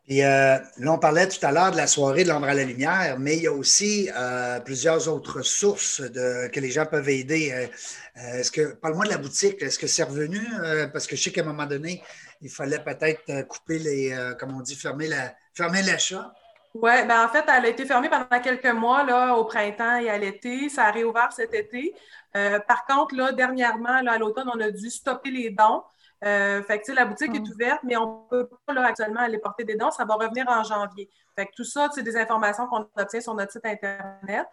Et 0.07 0.25
euh, 0.25 0.59
là, 0.79 0.93
on 0.93 0.99
parlait 0.99 1.27
tout 1.29 1.45
à 1.47 1.51
l'heure 1.51 1.71
de 1.71 1.79
la 1.79 1.87
soirée 1.87 2.25
de 2.25 2.29
l'ombre 2.29 2.47
à 2.47 2.55
la 2.55 2.65
lumière, 2.65 3.17
mais 3.19 3.39
il 3.39 3.45
y 3.45 3.47
a 3.47 3.53
aussi 3.53 4.11
euh, 4.15 4.61
plusieurs 4.61 5.09
autres 5.09 5.41
sources 5.41 6.03
de, 6.03 6.49
que 6.49 6.61
les 6.61 6.71
gens 6.71 6.85
peuvent 6.85 7.09
aider. 7.09 7.53
Euh, 7.53 8.39
est-ce 8.39 8.51
que, 8.51 8.75
parle-moi 8.75 9.07
de 9.07 9.11
la 9.11 9.19
boutique, 9.19 9.63
est-ce 9.63 9.79
que 9.79 9.87
c'est 9.87 10.03
revenu? 10.03 10.41
parce 10.93 11.07
que 11.07 11.17
je 11.17 11.23
sais 11.23 11.33
qu'à 11.33 11.41
un 11.41 11.45
moment 11.45 11.65
donné, 11.65 12.03
il 12.43 12.51
fallait 12.51 12.81
peut-être 12.81 13.49
couper 13.49 13.79
les, 13.79 14.35
comme 14.39 14.55
on 14.55 14.61
dit, 14.61 14.77
fermer 14.77 15.09
la, 15.09 15.35
fermer 15.55 15.83
l'achat. 15.83 16.33
Oui, 16.75 16.91
ben 17.07 17.25
en 17.25 17.29
fait, 17.29 17.45
elle 17.47 17.67
a 17.67 17.69
été 17.69 17.87
fermée 17.87 18.11
pendant 18.11 18.41
quelques 18.43 18.67
mois 18.67 19.05
là, 19.05 19.35
au 19.37 19.45
printemps 19.45 19.97
et 19.97 20.11
à 20.11 20.19
l'été. 20.19 20.69
Ça 20.69 20.87
a 20.87 20.91
réouvert 20.91 21.33
cet 21.33 21.55
été. 21.55 21.95
Euh, 22.37 22.59
par 22.59 22.85
contre, 22.85 23.15
là, 23.15 23.31
dernièrement, 23.31 24.01
là, 24.03 24.13
à 24.13 24.19
l'automne, 24.19 24.51
on 24.53 24.59
a 24.61 24.71
dû 24.73 24.91
stopper 24.91 25.31
les 25.31 25.51
dons. 25.51 25.85
Euh, 26.25 26.63
fait 26.65 26.81
que, 26.81 26.91
la 26.91 27.05
boutique 27.05 27.33
est 27.33 27.43
ah. 27.47 27.53
ouverte, 27.53 27.81
mais 27.85 27.97
on 27.97 28.25
ne 28.25 28.29
peut 28.29 28.49
pas 28.67 28.73
là, 28.73 28.87
actuellement 28.87 29.21
aller 29.21 29.39
porter 29.39 29.63
des 29.63 29.77
dons. 29.77 29.93
Ça 29.93 30.05
va 30.05 30.15
revenir 30.15 30.49
en 30.49 30.65
janvier. 30.65 31.09
Fait 31.37 31.47
que 31.47 31.53
tout 31.57 31.65
ça, 31.65 31.89
c'est 31.95 32.03
des 32.03 32.17
informations 32.17 32.67
qu'on 32.67 32.89
obtient 32.97 33.21
sur 33.21 33.35
notre 33.35 33.53
site 33.53 33.67
Internet. 33.67 34.47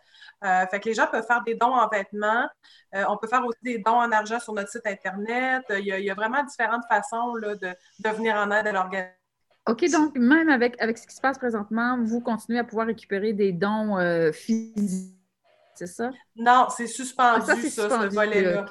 Euh, 0.44 0.68
fait 0.68 0.80
que 0.80 0.90
les 0.90 0.94
gens 0.94 1.08
peuvent 1.08 1.26
faire 1.26 1.42
des 1.44 1.56
dons 1.56 1.74
en 1.74 1.88
vêtements. 1.88 2.48
on 2.94 3.18
peut 3.18 3.28
faire 3.28 3.44
aussi 3.46 3.60
des 3.64 3.80
dons 3.80 4.00
en 4.00 4.12
argent 4.12 4.40
sur 4.40 4.54
notre 4.54 4.70
site 4.70 4.86
Internet. 4.86 5.64
Il 5.70 5.86
y 5.86 6.12
a, 6.12 6.14
vraiment 6.14 6.44
différentes 6.44 6.86
façons 6.88 7.34
là, 7.36 7.56
de, 7.56 7.74
de 8.00 8.10
venir 8.10 8.36
en 8.36 8.52
aide 8.52 8.68
à 8.68 8.72
l'organisation 8.72 9.21
OK, 9.72 9.90
donc 9.90 10.18
même 10.18 10.50
avec, 10.50 10.82
avec 10.82 10.98
ce 10.98 11.08
qui 11.08 11.16
se 11.16 11.22
passe 11.22 11.38
présentement, 11.38 11.98
vous 12.04 12.20
continuez 12.20 12.60
à 12.60 12.64
pouvoir 12.64 12.88
récupérer 12.88 13.32
des 13.32 13.54
dons 13.54 13.98
euh, 13.98 14.32
physiques, 14.32 15.16
c'est 15.76 15.88
ça? 15.88 16.10
Non, 16.36 16.68
c'est 16.70 16.88
suspendu, 16.88 17.46
ah, 17.48 17.56
ça, 17.56 17.90
ce 17.90 18.14
volet-là. 18.14 18.66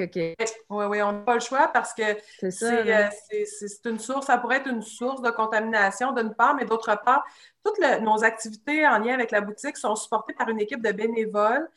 Oui, 0.69 0.85
oui, 0.87 1.03
on 1.03 1.13
n'a 1.13 1.19
pas 1.21 1.35
le 1.35 1.41
choix 1.41 1.69
parce 1.69 1.95
que 1.95 2.03
euh, 2.03 3.09
c'est 3.31 3.87
une 3.87 3.99
source, 3.99 4.27
ça 4.27 4.37
pourrait 4.37 4.59
être 4.59 4.69
une 4.69 4.83
source 4.83 5.23
de 5.23 5.31
contamination 5.31 6.13
d'une 6.13 6.35
part, 6.35 6.55
mais 6.55 6.67
d'autre 6.67 6.95
part, 7.03 7.25
toutes 7.65 7.81
nos 8.03 8.23
activités 8.23 8.87
en 8.87 8.99
lien 8.99 9.15
avec 9.15 9.31
la 9.31 9.41
boutique 9.41 9.79
sont 9.79 9.97
supportées 9.97 10.35
par 10.35 10.49
une 10.51 10.61
équipe 10.61 10.83
de 10.83 10.93
bénévoles 10.93 11.69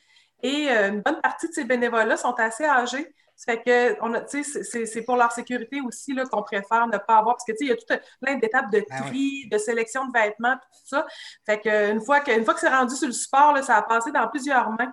et 0.42 0.68
euh, 0.70 0.90
une 0.90 1.00
bonne 1.00 1.20
partie 1.22 1.48
de 1.48 1.54
ces 1.54 1.64
bénévoles-là 1.64 2.18
sont 2.18 2.34
assez 2.34 2.64
âgés. 2.64 3.14
Ça 3.36 3.52
fait 3.52 3.62
que 3.62 4.84
c'est 4.86 5.02
pour 5.02 5.16
leur 5.16 5.32
sécurité 5.32 5.80
aussi 5.80 6.14
qu'on 6.30 6.42
préfère 6.42 6.86
ne 6.86 6.98
pas 6.98 7.18
avoir, 7.18 7.36
parce 7.36 7.44
que 7.44 7.52
il 7.60 7.68
y 7.68 7.72
a 7.72 7.76
tout 7.76 7.84
plein 8.20 8.36
d'étapes 8.36 8.70
de 8.70 8.84
ben 8.88 9.02
tri, 9.02 9.48
de 9.50 9.58
sélection 9.58 10.06
de 10.06 10.12
vêtements, 10.12 10.54
tout 10.54 10.80
ça. 10.84 11.06
Fait 11.44 11.60
que 11.60 11.90
une 11.90 12.00
fois 12.00 12.20
que, 12.20 12.42
fois 12.44 12.54
que 12.54 12.60
c'est 12.60 12.68
rendu 12.68 12.94
sur 12.94 13.06
le 13.06 13.12
support, 13.12 13.56
ça 13.62 13.76
a 13.76 13.82
passé 13.82 14.12
dans 14.12 14.28
plusieurs 14.28 14.70
mains. 14.70 14.92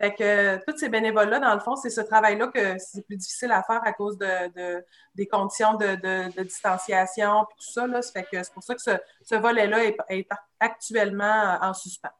Fait 0.00 0.14
que 0.14 0.64
tous 0.64 0.78
ces 0.78 0.88
bénévoles-là, 0.88 1.40
dans 1.40 1.54
le 1.54 1.60
fond, 1.60 1.74
c'est 1.74 1.90
ce 1.90 2.00
travail-là 2.00 2.48
que 2.48 2.78
c'est 2.78 3.04
plus 3.04 3.16
difficile 3.16 3.50
à 3.50 3.62
faire 3.64 3.80
à 3.84 3.92
cause 3.92 4.16
de, 4.16 4.84
des 5.14 5.26
conditions 5.26 5.74
de, 5.74 6.42
distanciation 6.42 7.42
et 7.42 7.54
tout 7.56 7.72
ça. 7.72 7.86
Là. 7.86 8.00
fait 8.02 8.22
que 8.22 8.42
c'est 8.42 8.52
pour 8.52 8.62
ça 8.62 8.74
que 8.74 8.80
ce, 8.80 9.34
volet-là 9.34 9.84
est, 9.84 10.28
actuellement 10.60 11.58
en 11.60 11.74
suspens. 11.74 12.12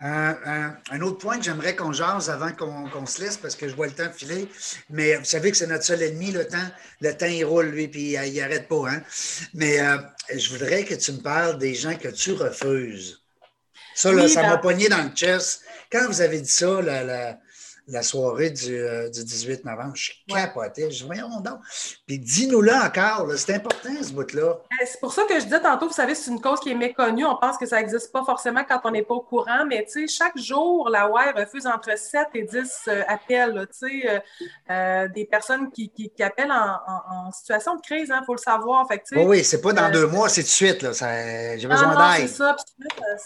Un, 0.00 1.00
autre 1.00 1.18
point 1.18 1.38
que 1.38 1.44
j'aimerais 1.44 1.74
qu'on 1.74 1.92
jase 1.92 2.30
avant 2.30 2.52
qu'on 2.52 3.06
se 3.06 3.20
laisse, 3.20 3.36
parce 3.36 3.56
que 3.56 3.68
je 3.68 3.74
vois 3.74 3.86
le 3.86 3.92
temps 3.92 4.10
filer, 4.14 4.48
mais 4.90 5.16
vous 5.16 5.24
savez 5.24 5.50
que 5.50 5.56
c'est 5.56 5.66
notre 5.66 5.84
seul 5.84 6.02
ennemi, 6.02 6.30
le 6.30 6.46
temps. 6.46 6.68
Le 7.00 7.16
temps, 7.16 7.26
il 7.26 7.44
roule, 7.44 7.66
lui, 7.66 7.88
puis 7.88 8.12
il 8.12 8.34
n'arrête 8.36 8.68
pas. 8.68 8.90
Hein? 8.90 9.02
Mais 9.54 9.80
euh, 9.80 9.98
je 10.34 10.50
voudrais 10.50 10.84
que 10.84 10.94
tu 10.94 11.12
me 11.12 11.18
parles 11.18 11.58
des 11.58 11.74
gens 11.74 11.96
que 11.96 12.08
tu 12.08 12.32
refuses. 12.32 13.22
Ça, 13.94 14.12
là, 14.12 14.28
ça 14.28 14.42
m'a 14.42 14.56
ben- 14.56 14.58
pogné 14.58 14.88
dans 14.88 15.02
le 15.02 15.10
chest. 15.10 15.62
Quand 15.90 16.06
vous 16.06 16.20
avez 16.20 16.40
dit 16.40 16.50
ça, 16.50 16.80
la 17.88 18.02
soirée 18.02 18.50
du, 18.50 18.78
18 19.10 19.50
euh, 19.66 19.70
novembre. 19.70 19.92
Je 19.94 20.04
suis 20.04 20.24
capoté. 20.26 20.90
Je 20.90 20.98
dis, 20.98 21.04
voyons 21.04 21.40
donc. 21.40 21.58
Puis 22.06 22.18
dis-nous-le 22.18 22.72
encore, 22.72 23.26
c'est 23.36 23.54
important 23.54 23.88
ce 24.02 24.12
bout-là. 24.12 24.58
Ben, 24.70 24.86
c'est 24.86 25.00
pour 25.00 25.12
ça 25.12 25.24
que 25.24 25.34
je 25.34 25.44
disais 25.44 25.60
tantôt, 25.60 25.88
vous 25.88 25.94
savez, 25.94 26.14
c'est 26.14 26.30
une 26.30 26.40
cause 26.40 26.60
qui 26.60 26.70
est 26.70 26.74
méconnue. 26.74 27.24
On 27.24 27.36
pense 27.36 27.56
que 27.56 27.66
ça 27.66 27.78
n'existe 27.78 28.12
pas 28.12 28.24
forcément 28.24 28.62
quand 28.68 28.80
on 28.84 28.90
n'est 28.90 29.02
pas 29.02 29.14
au 29.14 29.22
courant, 29.22 29.64
mais 29.66 29.84
tu 29.84 30.06
sais, 30.06 30.14
chaque 30.14 30.36
jour, 30.36 30.88
la 30.90 31.08
WAI 31.08 31.30
refuse 31.30 31.66
entre 31.66 31.96
7 31.96 32.28
et 32.34 32.42
10 32.42 32.72
euh, 32.88 33.02
appels, 33.08 33.66
tu 33.78 34.02
sais, 34.02 34.22
euh, 34.70 35.08
des 35.08 35.24
personnes 35.24 35.70
qui, 35.70 35.90
qui, 35.90 36.22
appellent 36.22 36.52
en, 36.52 37.30
situation 37.32 37.76
de 37.76 37.80
crise, 37.80 38.08
il 38.08 38.12
hein, 38.12 38.22
faut 38.26 38.34
le 38.34 38.38
savoir. 38.38 38.86
Fait 38.86 39.02
oui, 39.12 39.22
oui, 39.24 39.44
c'est 39.44 39.60
pas 39.60 39.72
dans 39.72 39.90
deux 39.90 40.06
mois, 40.06 40.28
c'est 40.28 40.42
de 40.42 40.46
suite. 40.46 40.80
J'ai 40.80 41.66
besoin 41.66 42.16
d'aide. 42.16 42.28
c'est 42.28 42.34
ça, 42.34 42.56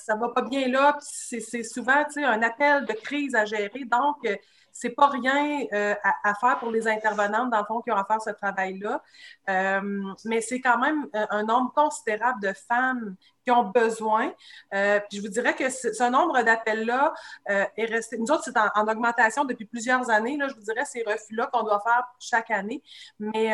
ça, 0.06 0.14
va 0.14 0.28
pas 0.28 0.42
bien 0.42 0.68
là, 0.68 0.96
c'est 1.00 1.62
souvent, 1.64 2.04
tu 2.04 2.20
sais, 2.20 2.24
un 2.24 2.42
appel 2.42 2.84
de 2.84 2.92
crise 2.92 3.34
à 3.34 3.44
gérer. 3.44 3.70
Donc, 3.90 4.26
c'est 4.72 4.90
pas 4.90 5.08
rien 5.08 5.66
euh, 5.72 5.94
à, 6.02 6.34
faire 6.34 6.58
pour 6.58 6.70
les 6.70 6.88
intervenantes, 6.88 7.50
dans 7.50 7.58
le 7.58 7.64
fond, 7.66 7.80
qui 7.82 7.92
ont 7.92 7.96
à 7.96 8.04
faire 8.04 8.20
ce 8.20 8.30
travail-là. 8.30 9.02
Euh, 9.48 10.02
mais 10.24 10.40
c'est 10.40 10.60
quand 10.60 10.78
même 10.78 11.06
euh, 11.14 11.26
un 11.30 11.44
nombre 11.44 11.72
considérable 11.74 12.40
de 12.42 12.52
femmes 12.52 13.16
qui 13.44 13.50
ont 13.50 13.64
besoin. 13.64 14.32
puis 14.70 15.18
je 15.18 15.20
vous 15.20 15.28
dirais 15.28 15.54
que 15.54 15.68
ce 15.68 16.08
nombre 16.08 16.42
d'appels-là 16.42 17.12
est 17.46 17.86
resté. 17.86 18.16
Nous 18.16 18.30
autres, 18.30 18.44
c'est 18.44 18.56
en, 18.56 18.86
augmentation 18.86 19.44
depuis 19.44 19.64
plusieurs 19.64 20.10
années. 20.10 20.36
Là, 20.36 20.46
je 20.46 20.54
vous 20.54 20.62
dirais 20.62 20.84
ces 20.84 21.02
refus-là 21.02 21.48
qu'on 21.52 21.64
doit 21.64 21.80
faire 21.80 22.04
chaque 22.20 22.52
année. 22.52 22.84
Mais 23.18 23.48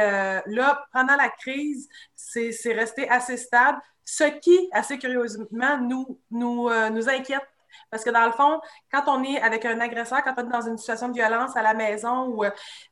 là, 0.44 0.86
pendant 0.92 1.16
la 1.16 1.30
crise, 1.30 1.88
c'est 2.14 2.74
resté 2.74 3.08
assez 3.08 3.38
stable, 3.38 3.80
ce 4.04 4.24
qui, 4.24 4.68
assez 4.72 4.98
curieusement, 4.98 5.78
nous, 5.78 6.20
nous, 6.30 6.68
nous 6.90 7.08
inquiète 7.08 7.48
parce 7.90 8.04
que 8.04 8.10
dans 8.10 8.26
le 8.26 8.32
fond, 8.32 8.60
quand 8.92 9.04
on 9.06 9.22
est 9.24 9.40
avec 9.40 9.64
un 9.64 9.80
agresseur, 9.80 10.22
quand 10.24 10.34
on 10.36 10.48
est 10.48 10.52
dans 10.52 10.66
une 10.66 10.78
situation 10.78 11.08
de 11.08 11.14
violence 11.14 11.56
à 11.56 11.62
la 11.62 11.74
maison, 11.74 12.26
ou, 12.26 12.44
euh, 12.44 12.50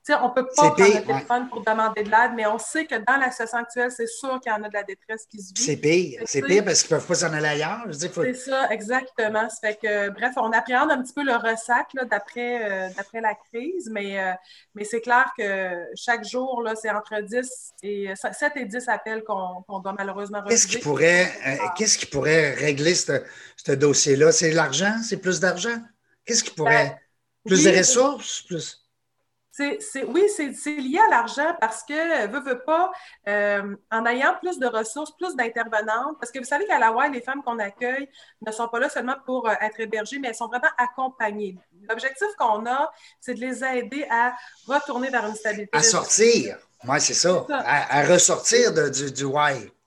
on 0.08 0.28
ne 0.28 0.34
peut 0.34 0.46
pas 0.46 0.70
prendre 0.70 0.78
le 0.78 1.02
téléphone 1.02 1.48
pour 1.48 1.62
demander 1.62 2.02
de 2.02 2.10
l'aide, 2.10 2.32
mais 2.34 2.46
on 2.46 2.58
sait 2.58 2.86
que 2.86 2.94
dans 2.94 3.16
la 3.16 3.30
situation 3.30 3.58
actuelle, 3.58 3.90
c'est 3.90 4.06
sûr 4.06 4.40
qu'il 4.40 4.52
y 4.52 4.54
en 4.54 4.62
a 4.62 4.68
de 4.68 4.74
la 4.74 4.82
détresse 4.82 5.26
qui 5.26 5.40
se 5.40 5.52
vit. 5.54 5.62
C'est 5.62 5.76
pire. 5.76 6.22
C'est 6.26 6.42
pire 6.42 6.64
parce 6.64 6.82
qu'ils 6.82 6.94
ne 6.94 7.00
peuvent 7.00 7.08
pas 7.08 7.14
s'en 7.14 7.32
aller 7.32 7.48
ailleurs. 7.48 7.86
C'est 7.90 8.34
ça, 8.34 8.68
exactement. 8.70 9.48
Ça 9.48 9.56
fait 9.60 9.78
que, 9.80 10.10
bref, 10.10 10.32
on 10.36 10.52
appréhende 10.52 10.90
un 10.90 11.02
petit 11.02 11.12
peu 11.12 11.24
le 11.24 11.34
ressac 11.34 11.88
euh, 11.96 12.04
d'après 12.04 13.20
la 13.20 13.34
crise, 13.34 13.88
mais, 13.90 14.20
euh, 14.20 14.32
mais 14.74 14.84
c'est 14.84 15.00
clair 15.00 15.32
que 15.36 15.84
chaque 15.94 16.24
jour, 16.24 16.62
c'est 16.80 16.90
entre 16.90 17.20
10 17.20 17.72
et 17.82 18.12
7 18.14 18.52
et 18.56 18.64
10 18.64 18.88
appels 18.88 19.24
qu'on 19.24 19.80
doit 19.80 19.94
malheureusement 19.96 20.42
Qu'est-ce 20.48 20.66
qui 20.66 20.78
pourrait, 20.78 21.32
qu'est-ce 21.76 21.98
qui 21.98 22.06
pourrait 22.06 22.54
régler 22.54 22.94
ce 22.94 23.72
dossier-là? 23.72 24.32
C'est 24.32 24.52
l'argent 24.52 24.75
c'est 25.02 25.18
plus 25.18 25.40
d'argent? 25.40 25.82
Qu'est-ce 26.24 26.44
qui 26.44 26.50
pourrait. 26.50 26.90
Ben, 26.90 26.98
plus 27.46 27.64
de 27.64 27.78
ressources? 27.78 28.42
Plus? 28.42 28.86
oui, 29.58 30.24
c'est 30.28 30.76
lié 30.76 30.98
à 31.06 31.10
l'argent 31.10 31.56
parce 31.60 31.82
que, 31.82 32.26
veut, 32.26 32.40
veut 32.40 32.62
pas, 32.64 32.90
euh, 33.28 33.74
en 33.90 34.06
ayant 34.06 34.34
plus 34.40 34.58
de 34.58 34.66
ressources, 34.66 35.12
plus 35.16 35.34
d'intervenantes, 35.34 36.18
parce 36.20 36.30
que 36.30 36.38
vous 36.38 36.44
savez 36.44 36.66
qu'à 36.66 36.78
la 36.78 36.92
WAI, 36.92 37.10
les 37.10 37.22
femmes 37.22 37.42
qu'on 37.42 37.58
accueille 37.58 38.08
ne 38.44 38.52
sont 38.52 38.68
pas 38.68 38.78
là 38.78 38.88
seulement 38.88 39.16
pour 39.24 39.48
euh, 39.48 39.54
être 39.60 39.80
hébergées, 39.80 40.18
mais 40.18 40.28
elles 40.28 40.34
sont 40.34 40.48
vraiment 40.48 40.68
accompagnées. 40.76 41.56
L'objectif 41.88 42.28
qu'on 42.38 42.66
a, 42.66 42.92
c'est 43.20 43.34
de 43.34 43.40
les 43.40 43.64
aider 43.64 44.06
à 44.10 44.34
retourner 44.66 45.08
vers 45.08 45.26
une 45.26 45.34
stabilité. 45.34 45.76
À 45.76 45.82
sortir, 45.82 46.58
oui, 46.86 47.00
c'est 47.00 47.14
ça. 47.14 47.46
À, 47.48 48.04
ressortir 48.04 48.72
de, 48.72 48.88
du, 48.88 49.10
du. 49.10 49.26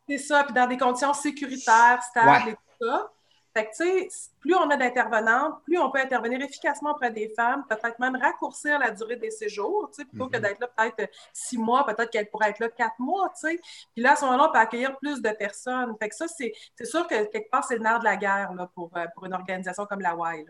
C'est 0.08 0.18
ça, 0.18 0.44
puis 0.44 0.54
dans 0.54 0.68
des 0.68 0.78
conditions 0.78 1.14
sécuritaires, 1.14 2.02
stables 2.10 2.50
et 2.50 2.54
tout 2.54 2.88
ça. 2.88 3.12
Fait 3.60 3.66
que, 3.66 3.72
tu 3.72 4.10
sais, 4.10 4.30
plus 4.40 4.56
on 4.56 4.70
a 4.70 4.78
d'intervenantes, 4.78 5.62
plus 5.66 5.78
on 5.78 5.92
peut 5.92 6.00
intervenir 6.00 6.42
efficacement 6.42 6.92
auprès 6.92 7.12
des 7.12 7.28
femmes, 7.36 7.66
peut-être 7.68 8.00
même 8.00 8.16
raccourcir 8.16 8.80
la 8.80 8.92
durée 8.92 9.18
des 9.18 9.32
séjours, 9.32 9.90
tu 9.94 10.02
sais, 10.02 10.08
plutôt 10.08 10.30
que 10.30 10.38
mhm. 10.38 10.44
d'être 10.44 10.60
là 10.62 10.68
peut-être 10.78 11.12
six 11.34 11.58
mois, 11.58 11.86
peut-être 11.86 12.10
qu'elle 12.10 12.30
pourrait 12.30 12.52
être 12.52 12.60
là 12.60 12.70
quatre 12.70 12.98
mois, 13.00 13.30
tu 13.30 13.50
sais. 13.50 13.60
Puis 13.94 14.02
là, 14.02 14.14
à 14.14 14.16
ce 14.16 14.24
moment-là, 14.26 14.48
on 14.48 14.54
peut 14.54 14.60
accueillir 14.60 14.98
plus 14.98 15.22
de 15.22 15.30
personnes. 15.32 15.94
Fait 16.00 16.08
que 16.08 16.16
ça, 16.16 16.28
c'est 16.30 16.54
sûr 16.84 17.06
que 17.06 17.26
quelque 17.26 17.50
part, 17.50 17.66
c'est 17.66 17.76
le 17.76 17.84
nerf 17.84 18.00
de 18.00 18.06
la 18.06 18.16
guerre 18.16 18.54
là, 18.54 18.70
pour, 18.74 18.92
euh, 18.96 19.06
pour 19.14 19.26
une 19.26 19.34
organisation 19.34 19.86
comme 19.86 20.00
la 20.00 20.16
WAI. 20.16 20.46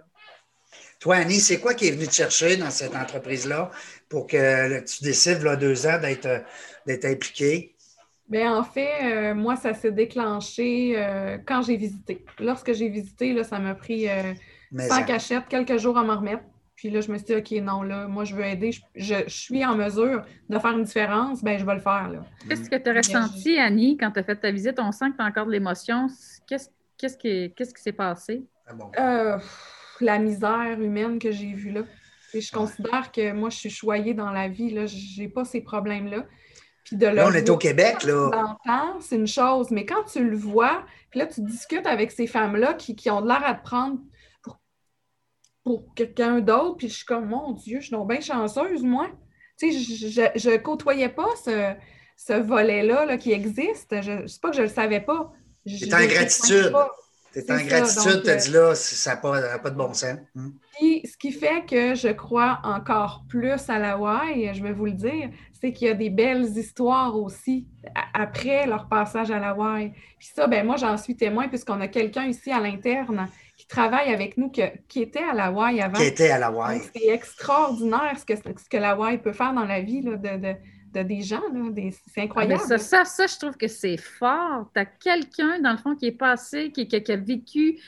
Toi, 1.00 1.16
Annie, 1.16 1.40
c'est 1.40 1.60
quoi 1.60 1.74
qui 1.74 1.88
est 1.88 1.92
venu 1.92 2.08
te 2.08 2.14
chercher 2.14 2.58
dans 2.58 2.70
cette 2.70 2.96
entreprise-là 2.96 3.72
pour 4.08 4.28
que 4.28 4.82
tu 4.82 5.04
décides, 5.04 5.42
là, 5.42 5.56
deux 5.56 5.88
ans, 5.88 6.00
d'être 6.00 7.06
impliquée? 7.06 7.76
Bien, 8.30 8.56
en 8.56 8.64
fait, 8.64 8.92
euh, 9.04 9.34
moi, 9.34 9.56
ça 9.56 9.74
s'est 9.74 9.92
déclenché 9.92 10.94
euh, 10.96 11.40
quand 11.46 11.64
j'ai 11.64 11.78
visité. 11.78 12.24
Lorsque 12.40 12.74
j'ai 12.74 12.88
visité, 12.88 13.34
là, 13.34 13.44
ça 13.44 13.58
m'a 13.58 13.74
pris 13.74 14.08
euh, 14.08 14.34
sans 14.78 15.04
cachette 15.04 15.48
quelques 15.50 15.78
jours 15.78 15.98
à 15.98 16.04
m'en 16.04 16.18
remettre. 16.18 16.44
Puis 16.76 16.92
là, 16.92 17.02
je 17.02 17.12
me 17.12 17.18
suis 17.18 17.26
dit, 17.26 17.36
OK, 17.36 17.52
non, 17.64 17.82
là, 17.82 18.08
moi, 18.08 18.24
je 18.24 18.36
veux 18.36 18.46
aider. 18.46 18.70
Je, 18.96 19.16
suis 19.28 19.66
en 19.66 19.76
mesure 19.76 20.22
de 20.48 20.60
faire 20.60 20.78
une 20.78 20.84
différence, 20.84 21.44
bien, 21.44 21.58
je 21.58 21.66
vais 21.66 21.74
le 21.74 21.82
faire. 21.82 22.10
Qu'est-ce 22.48 22.70
que 22.70 22.76
tu 22.76 22.90
as 22.90 22.94
ressenti, 22.94 23.58
Annie, 23.58 23.98
quand 23.98 24.12
tu 24.12 24.20
as 24.20 24.24
fait 24.24 24.36
ta 24.36 24.52
visite? 24.52 24.80
On 24.80 24.92
sent 24.92 25.12
que 25.12 25.18
tu 25.18 25.24
as 25.24 25.26
encore 25.26 25.48
de 25.48 25.52
l'émotion. 25.52 26.08
Qu'est-ce, 26.48 26.70
qu'est-ce, 26.98 27.18
qui, 27.18 27.52
qu'est-ce 27.56 27.74
qui 27.74 27.82
s'est 27.82 27.92
passé? 27.92 28.44
Ah 28.96 29.40
la 30.02 30.18
misère 30.18 30.80
humaine 30.80 31.20
que 31.20 31.30
j'ai 31.30 31.52
vue 31.52 31.72
là. 31.72 31.82
Et 32.34 32.40
je 32.40 32.54
considère 32.54 33.12
que 33.12 33.34
moi, 33.34 33.50
je 33.50 33.58
suis 33.58 33.70
choyée 33.70 34.14
dans 34.14 34.32
la 34.32 34.48
vie. 34.48 34.70
Je 34.70 35.20
n'ai 35.20 35.28
pas 35.28 35.44
ces 35.44 35.60
problèmes-là 35.60 36.26
là, 36.92 37.28
on 37.28 37.34
est 37.34 37.50
au 37.50 37.58
Québec, 37.58 38.04
là. 38.04 38.58
C'est 39.02 39.16
une 39.16 39.28
chose, 39.28 39.72
mais 39.72 39.86
quand 39.86 40.04
tu 40.04 40.24
le 40.24 40.36
vois, 40.36 40.84
puis 41.10 41.20
là, 41.20 41.28
tu 41.28 41.42
discutes 41.42 41.86
avec 41.86 42.12
ces 42.12 42.28
femmes-là 42.28 42.74
qui, 42.74 43.10
ont 43.10 43.22
l'air 43.22 43.44
à 43.46 43.54
te 43.54 43.64
prendre 43.64 44.00
pour, 45.64 45.94
quelqu'un 45.96 46.40
d'autre, 46.40 46.78
puis 46.78 46.90
je 46.90 46.96
suis 46.96 47.06
comme, 47.06 47.28
mon 47.28 47.54
Dieu, 47.54 47.80
je 47.80 47.88
suis 47.88 47.92
donc 47.92 48.10
bien 48.10 48.22
chanceuse, 48.22 48.84
moi. 48.84 49.10
Tu 49.58 49.72
sais, 49.72 50.32
je 50.36 50.50
ne 50.50 50.58
côtoyais 50.58 51.10
pas 51.10 51.28
ce, 51.44 52.34
volet-là 52.40 53.06
là, 53.06 53.18
qui 53.18 53.32
existe. 53.32 54.02
Je 54.02 54.24
ne 54.24 54.28
sais 54.28 54.40
pas 54.42 54.50
que 54.50 54.56
je 54.56 54.62
ne 54.62 54.68
le 54.68 54.74
savais 54.74 55.02
pas. 55.02 55.32
C'est 55.66 55.94
en 55.94 56.06
gratitude. 56.06 56.74
C'est 57.32 57.52
en 57.52 57.64
gratitude, 57.64 58.24
tu 58.24 58.30
as 58.30 58.36
dit 58.36 58.52
là, 58.52 58.74
ça 58.74 59.12
n'a 59.12 59.18
pas, 59.18 59.60
pas, 59.60 59.70
de 59.70 59.76
bon 59.76 59.94
sens. 59.94 60.18
Hmm. 60.34 60.50
Puis, 60.76 61.04
ce 61.06 61.16
qui 61.16 61.32
fait 61.32 61.64
que 61.68 61.94
je 61.94 62.08
crois 62.10 62.60
encore 62.64 63.24
plus 63.30 63.70
à 63.70 63.78
la 63.78 63.98
WAI, 64.00 64.54
je 64.54 64.64
vais 64.64 64.74
vous 64.74 64.86
le 64.86 64.94
dire, 64.94 65.30
c'est 65.62 65.74
qu'il 65.74 65.88
y 65.88 65.92
a 65.92 65.94
des 65.94 66.10
belles 66.10 66.46
histoires 66.58 67.18
aussi 67.18 67.68
après 68.14 68.66
leur 68.66 68.88
passage 68.88 69.30
à 69.30 69.40
la 69.40 69.54
WAI. 69.54 69.92
Puis 70.18 70.30
ça, 70.34 70.48
ben 70.48 70.66
moi, 70.66 70.78
j'en 70.78 70.96
suis 70.98 71.16
témoin 71.16 71.48
puisqu'on 71.48 71.82
a 71.82 71.88
quelqu'un 71.88 72.26
ici 72.26 72.52
à 72.52 72.60
l'interne 72.60 73.28
qui 73.58 73.68
travaille 73.68 74.14
avec 74.14 74.38
nous 74.38 74.50
qui 74.50 75.02
était 75.02 75.24
à 75.24 75.34
la 75.34 75.52
WAI 75.52 75.82
avant. 75.82 75.98
Qui 75.98 76.06
était 76.06 76.30
à 76.30 76.40
la 76.40 76.52
WAI. 76.52 76.80
C'est 76.94 77.08
extraordinaire 77.08 78.16
ce 78.18 78.26
que, 78.26 78.36
ce 78.36 78.42
que 78.42 79.18
peut 79.18 79.34
faire 79.34 79.54
dans 79.54 79.66
la 79.66 79.82
vie 79.82 80.02
de, 80.02 80.16
de, 80.16 81.04
des 81.04 81.22
gens. 81.22 81.42
C'est 82.08 82.22
incroyable. 82.22 82.62
ça, 82.62 82.78
ça, 82.78 83.04
ça, 83.04 83.28
je 83.28 83.38
trouve 83.38 83.58
que 83.58 83.68
c'est 83.68 83.98
fort. 83.98 84.70
Tu 84.74 84.80
as 84.80 84.86
quelqu'un, 84.86 85.60
dans 85.60 85.72
le 85.72 85.78
fond, 85.78 85.96
qui 85.96 86.08
est 86.08 86.14
passé, 86.14 86.72
qui, 86.72 86.88
qui, 86.88 87.04
qui 87.04 87.12
a 87.12 87.18
vécu 87.18 87.80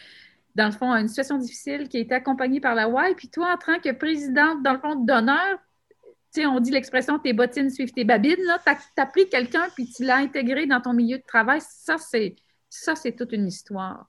dans 0.56 0.66
le 0.66 0.72
fond, 0.72 0.92
une 0.94 1.08
situation 1.08 1.38
difficile, 1.38 1.88
qui 1.88 1.96
a 1.96 2.00
été 2.01 2.13
accompagné 2.13 2.60
par 2.60 2.75
la 2.75 2.90
WAI, 2.90 3.16
puis 3.16 3.30
toi, 3.30 3.54
en 3.54 3.58
tant 3.58 3.80
que 3.80 3.94
présidente, 3.94 4.62
dans 4.63 4.74
le 4.74 4.80
fond, 4.80 4.96
d'honneur, 4.96 5.58
sais, 6.32 6.46
on 6.46 6.60
dit 6.60 6.72
l'expression 6.72 7.20
tes 7.20 7.34
bottines 7.34 7.70
suivent 7.70 7.94
tes 7.94 8.04
babines. 8.04 8.36
Tu 8.66 9.02
as, 9.02 9.06
pris 9.06 9.28
quelqu'un 9.30 9.68
puis 9.76 9.88
tu 9.90 10.04
l'as 10.04 10.18
intégré 10.18 10.66
dans 10.66 10.82
ton 10.82 10.94
milieu 10.94 11.18
de 11.18 11.24
travail. 11.24 11.62
Ça, 11.62 11.98
c'est 12.96 13.16
toute 13.16 13.34
une 13.34 13.48
histoire. 13.48 14.08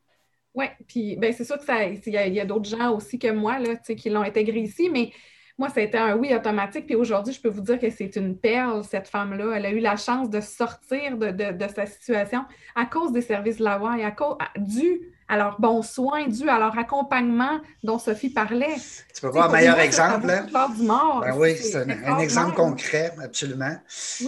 Oui, 0.54 0.66
puis 0.86 1.16
ben, 1.16 1.32
c'est 1.32 1.44
sûr 1.44 1.58
que 1.58 2.08
il 2.08 2.34
y 2.34 2.40
a, 2.40 2.44
d'autres 2.44 2.68
gens 2.68 2.94
aussi 2.94 3.18
que 3.18 3.30
moi 3.30 3.58
là, 3.58 3.76
qui 3.76 4.10
l'ont 4.10 4.22
intégré 4.22 4.60
ici, 4.60 4.90
mais 4.90 5.10
moi, 5.58 5.68
ça 5.68 5.80
a 5.80 5.82
été 5.82 5.98
un 5.98 6.16
oui 6.16 6.34
automatique. 6.34 6.86
Puis 6.86 6.94
aujourd'hui, 6.94 7.32
je 7.32 7.40
peux 7.40 7.48
vous 7.48 7.60
dire 7.60 7.78
que 7.78 7.90
c'est 7.90 8.16
une 8.16 8.38
perle, 8.38 8.84
cette 8.84 9.08
femme-là. 9.08 9.56
Elle 9.56 9.66
a 9.66 9.70
eu 9.70 9.80
la 9.80 9.96
chance 9.96 10.30
de 10.30 10.40
sortir 10.40 11.16
de, 11.16 11.66
sa 11.74 11.86
situation 11.86 12.44
à 12.74 12.86
cause 12.86 13.12
des 13.12 13.20
services 13.20 13.58
de 13.58 13.64
la 13.64 13.74
à 13.74 14.10
cause, 14.10 14.36
dû 14.56 15.11
à 15.32 15.36
leur 15.38 15.58
bon 15.58 15.80
soin, 15.80 16.28
dû 16.28 16.46
à 16.50 16.58
leur 16.58 16.78
accompagnement 16.78 17.58
dont 17.82 17.98
Sophie 17.98 18.28
parlait. 18.28 18.76
Tu 19.14 19.22
peux 19.22 19.28
voir 19.28 19.48
un 19.48 19.52
meilleur 19.52 19.78
exemple. 19.78 20.30
Hein? 20.30 20.46
Du 20.76 20.82
mort, 20.82 21.22
ben 21.24 21.34
oui, 21.38 21.56
c'est 21.56 21.90
un, 21.90 22.18
exemple 22.18 22.54
concret, 22.54 23.14
absolument. 23.24 23.74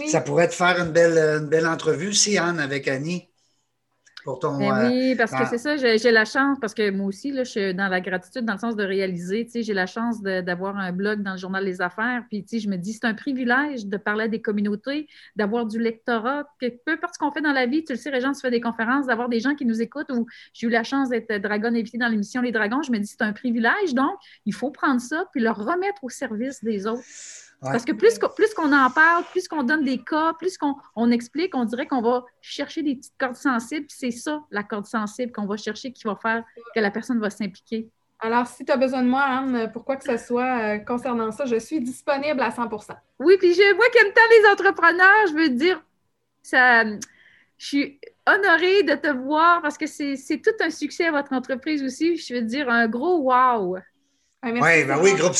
Ça 0.07 0.21
pourrait 0.21 0.47
te 0.47 0.55
faire 0.55 0.79
une 0.79 0.91
belle, 0.91 1.43
une 1.43 1.47
belle 1.47 1.67
entrevue, 1.67 2.11
si 2.11 2.39
Anne, 2.39 2.59
avec 2.59 2.87
Annie. 2.87 3.29
Ben 4.59 4.89
oui, 4.89 5.15
parce 5.15 5.31
que 5.31 5.45
c'est 5.45 5.57
ça, 5.57 5.77
j'ai 5.77 6.11
la 6.11 6.25
chance, 6.25 6.57
parce 6.59 6.73
que 6.73 6.89
moi 6.89 7.07
aussi, 7.07 7.31
là, 7.31 7.43
je 7.43 7.51
suis 7.51 7.73
dans 7.75 7.87
la 7.87 8.01
gratitude, 8.01 8.43
dans 8.43 8.53
le 8.53 8.59
sens 8.59 8.75
de 8.75 8.83
réaliser, 8.83 9.45
tu 9.45 9.51
sais, 9.51 9.63
j'ai 9.63 9.73
la 9.73 9.85
chance 9.85 10.21
d'avoir 10.21 10.77
un 10.77 10.91
blog 10.91 11.21
dans 11.21 11.33
le 11.33 11.37
journal 11.37 11.63
Les 11.63 11.81
Affaires, 11.81 12.23
puis 12.29 12.43
tu 12.43 12.55
sais, 12.55 12.59
je 12.59 12.69
me 12.69 12.77
dis, 12.77 12.93
c'est 12.93 13.05
un 13.05 13.13
privilège 13.13 13.85
de 13.85 13.97
parler 13.97 14.25
à 14.25 14.27
des 14.27 14.41
communautés, 14.41 15.07
d'avoir 15.35 15.65
du 15.65 15.79
lectorat, 15.79 16.49
que 16.59 16.67
peu 16.67 16.93
importe 16.93 17.13
ce 17.13 17.19
qu'on 17.19 17.31
fait 17.31 17.41
dans 17.41 17.53
la 17.53 17.67
vie, 17.67 17.83
tu 17.83 17.93
le 17.93 17.99
sais, 17.99 18.09
Régent, 18.09 18.31
tu 18.33 18.41
fais 18.41 18.51
des 18.51 18.61
conférences, 18.61 19.05
d'avoir 19.05 19.29
des 19.29 19.39
gens 19.39 19.55
qui 19.55 19.65
nous 19.65 19.81
écoutent, 19.81 20.11
ou 20.11 20.25
j'ai 20.53 20.67
eu 20.67 20.69
la 20.69 20.83
chance 20.83 21.09
d'être 21.09 21.41
dragon 21.41 21.67
invité 21.67 21.97
dans 21.97 22.07
l'émission 22.07 22.41
Les 22.41 22.51
Dragons, 22.51 22.81
je 22.81 22.91
me 22.91 22.97
dis, 22.97 23.07
c'est 23.07 23.21
un 23.21 23.33
privilège, 23.33 23.93
donc 23.93 24.15
il 24.45 24.53
faut 24.53 24.71
prendre 24.71 25.01
ça, 25.01 25.25
puis 25.31 25.41
le 25.41 25.51
remettre 25.51 26.03
au 26.03 26.09
service 26.09 26.63
des 26.63 26.87
autres. 26.87 27.03
Parce 27.61 27.85
que 27.85 27.91
plus, 27.93 28.19
plus 28.35 28.53
qu'on 28.53 28.71
en 28.71 28.89
parle, 28.91 29.23
plus 29.31 29.47
qu'on 29.47 29.63
donne 29.63 29.83
des 29.83 29.97
cas, 29.97 30.33
plus 30.33 30.57
qu'on 30.57 30.75
on 30.95 31.09
explique, 31.11 31.55
on 31.55 31.65
dirait 31.65 31.87
qu'on 31.87 32.01
va 32.01 32.25
chercher 32.41 32.83
des 32.83 32.95
petites 32.95 33.17
cordes 33.17 33.35
sensibles. 33.35 33.87
C'est 33.89 34.11
ça, 34.11 34.43
la 34.51 34.63
corde 34.63 34.85
sensible 34.85 35.31
qu'on 35.31 35.45
va 35.45 35.57
chercher 35.57 35.91
qui 35.91 36.03
va 36.03 36.15
faire 36.15 36.43
que 36.75 36.79
la 36.79 36.91
personne 36.91 37.19
va 37.19 37.29
s'impliquer. 37.29 37.89
Alors, 38.19 38.47
si 38.47 38.63
tu 38.63 38.71
as 38.71 38.77
besoin 38.77 39.03
de 39.03 39.09
moi, 39.09 39.23
Anne, 39.23 39.71
pour 39.71 39.83
quoi 39.83 39.97
que 39.97 40.03
ce 40.03 40.17
soit 40.23 40.79
concernant 40.79 41.31
ça, 41.31 41.45
je 41.45 41.57
suis 41.57 41.81
disponible 41.81 42.39
à 42.39 42.49
100% 42.49 42.95
Oui, 43.19 43.37
puis 43.37 43.53
je 43.53 43.75
vois 43.75 43.89
qu'aime 43.89 44.13
tant 44.13 44.21
les 44.29 44.51
entrepreneurs, 44.51 45.27
je 45.27 45.33
veux 45.33 45.49
dire, 45.49 45.83
ça, 46.41 46.85
je 46.85 47.65
suis 47.65 47.99
honorée 48.25 48.83
de 48.83 48.95
te 48.95 49.07
voir 49.07 49.61
parce 49.61 49.77
que 49.77 49.85
c'est 49.85 50.41
tout 50.43 50.55
un 50.61 50.69
succès 50.69 51.05
à 51.05 51.11
votre 51.11 51.33
entreprise 51.33 51.83
aussi. 51.83 52.17
Je 52.17 52.33
veux 52.33 52.41
dire, 52.41 52.69
un 52.69 52.87
gros 52.87 53.19
wow! 53.19 53.77
Ah, 54.47 54.51
ouais, 54.51 54.83
ben 54.83 54.99
oui, 55.01 55.15
groupe, 55.15 55.35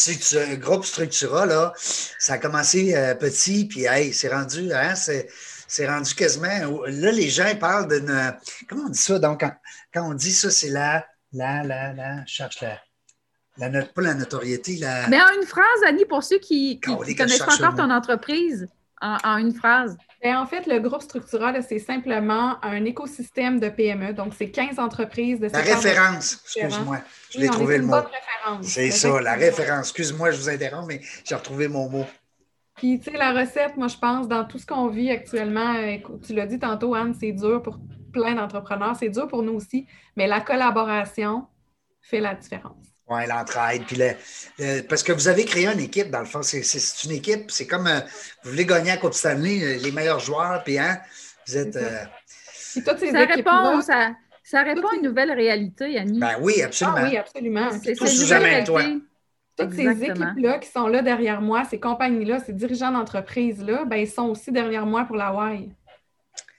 groupe 0.59 0.83
Structura, 0.83 1.45
là, 1.45 1.73
ça 1.75 2.33
a 2.33 2.37
commencé 2.39 2.95
euh, 2.95 3.13
petit, 3.13 3.65
puis 3.65 3.85
hey, 3.85 4.11
c'est 4.11 4.29
rendu, 4.29 4.73
hein, 4.73 4.95
c'est 4.95 5.87
rendu 5.87 6.15
quasiment. 6.15 6.81
Là, 6.87 7.11
les 7.11 7.29
gens 7.29 7.55
parlent 7.59 7.87
d'une. 7.87 8.33
Comment 8.67 8.85
on 8.85 8.89
dit 8.89 8.97
ça? 8.99 9.19
Donc, 9.19 9.45
quand, 9.93 10.09
on 10.09 10.15
dit 10.15 10.33
ça, 10.33 10.49
c'est 10.49 10.69
la, 10.69 11.05
la, 11.33 11.63
la, 11.63 11.93
la, 11.93 12.25
je 12.25 12.33
cherche 12.33 12.61
la. 12.61 12.79
La, 13.57 13.85
pas 13.85 14.01
la 14.01 14.15
notoriété, 14.15 14.77
la. 14.77 15.07
Mais 15.07 15.21
en 15.21 15.39
une 15.39 15.45
phrase, 15.45 15.83
Annie, 15.85 16.05
pour 16.05 16.23
ceux 16.23 16.39
qui 16.39 16.81
ne 16.87 17.15
connaissent 17.15 17.37
pas 17.37 17.53
encore 17.53 17.75
ton 17.75 17.91
entreprise, 17.91 18.67
en 19.01 19.37
une 19.37 19.53
phrase. 19.53 19.95
Ben, 20.23 20.37
en 20.37 20.45
fait, 20.45 20.65
le 20.65 20.79
groupe 20.79 21.01
structural, 21.01 21.61
c'est 21.67 21.79
simplement 21.79 22.63
un 22.63 22.83
écosystème 22.85 23.59
de 23.59 23.69
PME. 23.69 24.13
Donc, 24.13 24.33
c'est 24.37 24.49
15 24.49 24.79
entreprises 24.79 25.39
de 25.39 25.47
La 25.47 25.59
référence, 25.59 26.41
excuse-moi. 26.43 26.99
Je 27.31 27.39
l'ai 27.39 27.47
trouvé 27.47 27.77
le 27.77 27.85
mot. 27.85 27.95
C'est 28.61 28.91
ça, 28.91 29.21
la 29.21 29.33
référence. 29.33 29.89
Excuse-moi, 29.89 30.31
je 30.31 30.37
vous 30.37 30.49
interromps, 30.49 30.87
mais 30.87 31.01
j'ai 31.23 31.35
retrouvé 31.35 31.67
mon 31.67 31.89
mot. 31.89 32.05
Puis, 32.75 32.99
tu 32.99 33.11
sais, 33.11 33.17
la 33.17 33.31
recette, 33.33 33.77
moi, 33.77 33.87
je 33.87 33.97
pense, 33.97 34.27
dans 34.27 34.43
tout 34.45 34.57
ce 34.57 34.65
qu'on 34.65 34.87
vit 34.87 35.11
actuellement, 35.11 35.75
tu 36.25 36.33
l'as 36.33 36.45
dit 36.45 36.59
tantôt, 36.59 36.93
Anne, 36.93 37.13
c'est 37.17 37.31
dur 37.31 37.61
pour 37.61 37.79
plein 38.11 38.35
d'entrepreneurs. 38.35 38.95
C'est 38.97 39.09
dur 39.09 39.27
pour 39.27 39.43
nous 39.43 39.53
aussi, 39.53 39.87
mais 40.15 40.27
la 40.27 40.41
collaboration 40.41 41.47
fait 42.01 42.19
la 42.19 42.35
différence. 42.35 42.94
Oui, 43.07 43.21
l'entraide. 43.27 43.83
Puis 43.85 44.01
parce 44.89 45.03
que 45.03 45.11
vous 45.11 45.27
avez 45.27 45.45
créé 45.45 45.67
une 45.67 45.79
équipe, 45.79 46.09
dans 46.09 46.19
le 46.19 46.25
fond. 46.25 46.41
C'est 46.41 47.03
une 47.05 47.11
équipe. 47.11 47.51
C'est 47.51 47.67
comme 47.67 47.87
euh, 47.87 47.99
vous 48.43 48.51
voulez 48.51 48.65
gagner 48.65 48.91
à 48.91 48.97
Coupe 48.97 49.13
Stanley, 49.13 49.61
euh, 49.61 49.77
les 49.83 49.91
meilleurs 49.91 50.19
joueurs, 50.19 50.63
puis 50.63 50.79
hein, 50.79 50.99
vous 51.47 51.57
êtes. 51.57 51.75
Euh, 51.75 52.03
ça, 52.35 53.25
répond, 53.25 53.81
ça, 53.81 54.15
ça, 54.43 54.63
répond 54.63 54.87
à 54.89 54.95
une 54.95 55.03
nouvelle 55.03 55.31
réalité, 55.31 55.97
Annie. 55.97 56.19
Ben 56.19 56.35
oui, 56.41 56.61
absolument. 56.61 56.97
Ah, 56.99 57.07
oui, 57.09 57.17
absolument. 57.17 57.69
C'est 57.81 57.93
toi. 58.65 58.81
Toutes 59.57 59.73
ces 59.73 60.03
équipes-là 60.03 60.59
qui 60.59 60.69
sont 60.69 60.87
là 60.87 61.01
derrière 61.01 61.39
moi, 61.39 61.63
ces 61.63 61.79
compagnies-là, 61.79 62.39
ces 62.39 62.51
dirigeants 62.51 62.91
d'entreprise-là, 62.91 63.85
ben, 63.85 63.97
ils 63.97 64.07
sont 64.07 64.27
aussi 64.27 64.51
derrière 64.51 64.85
moi 64.85 65.05
pour 65.05 65.15
la 65.15 65.31
Y. 65.53 65.69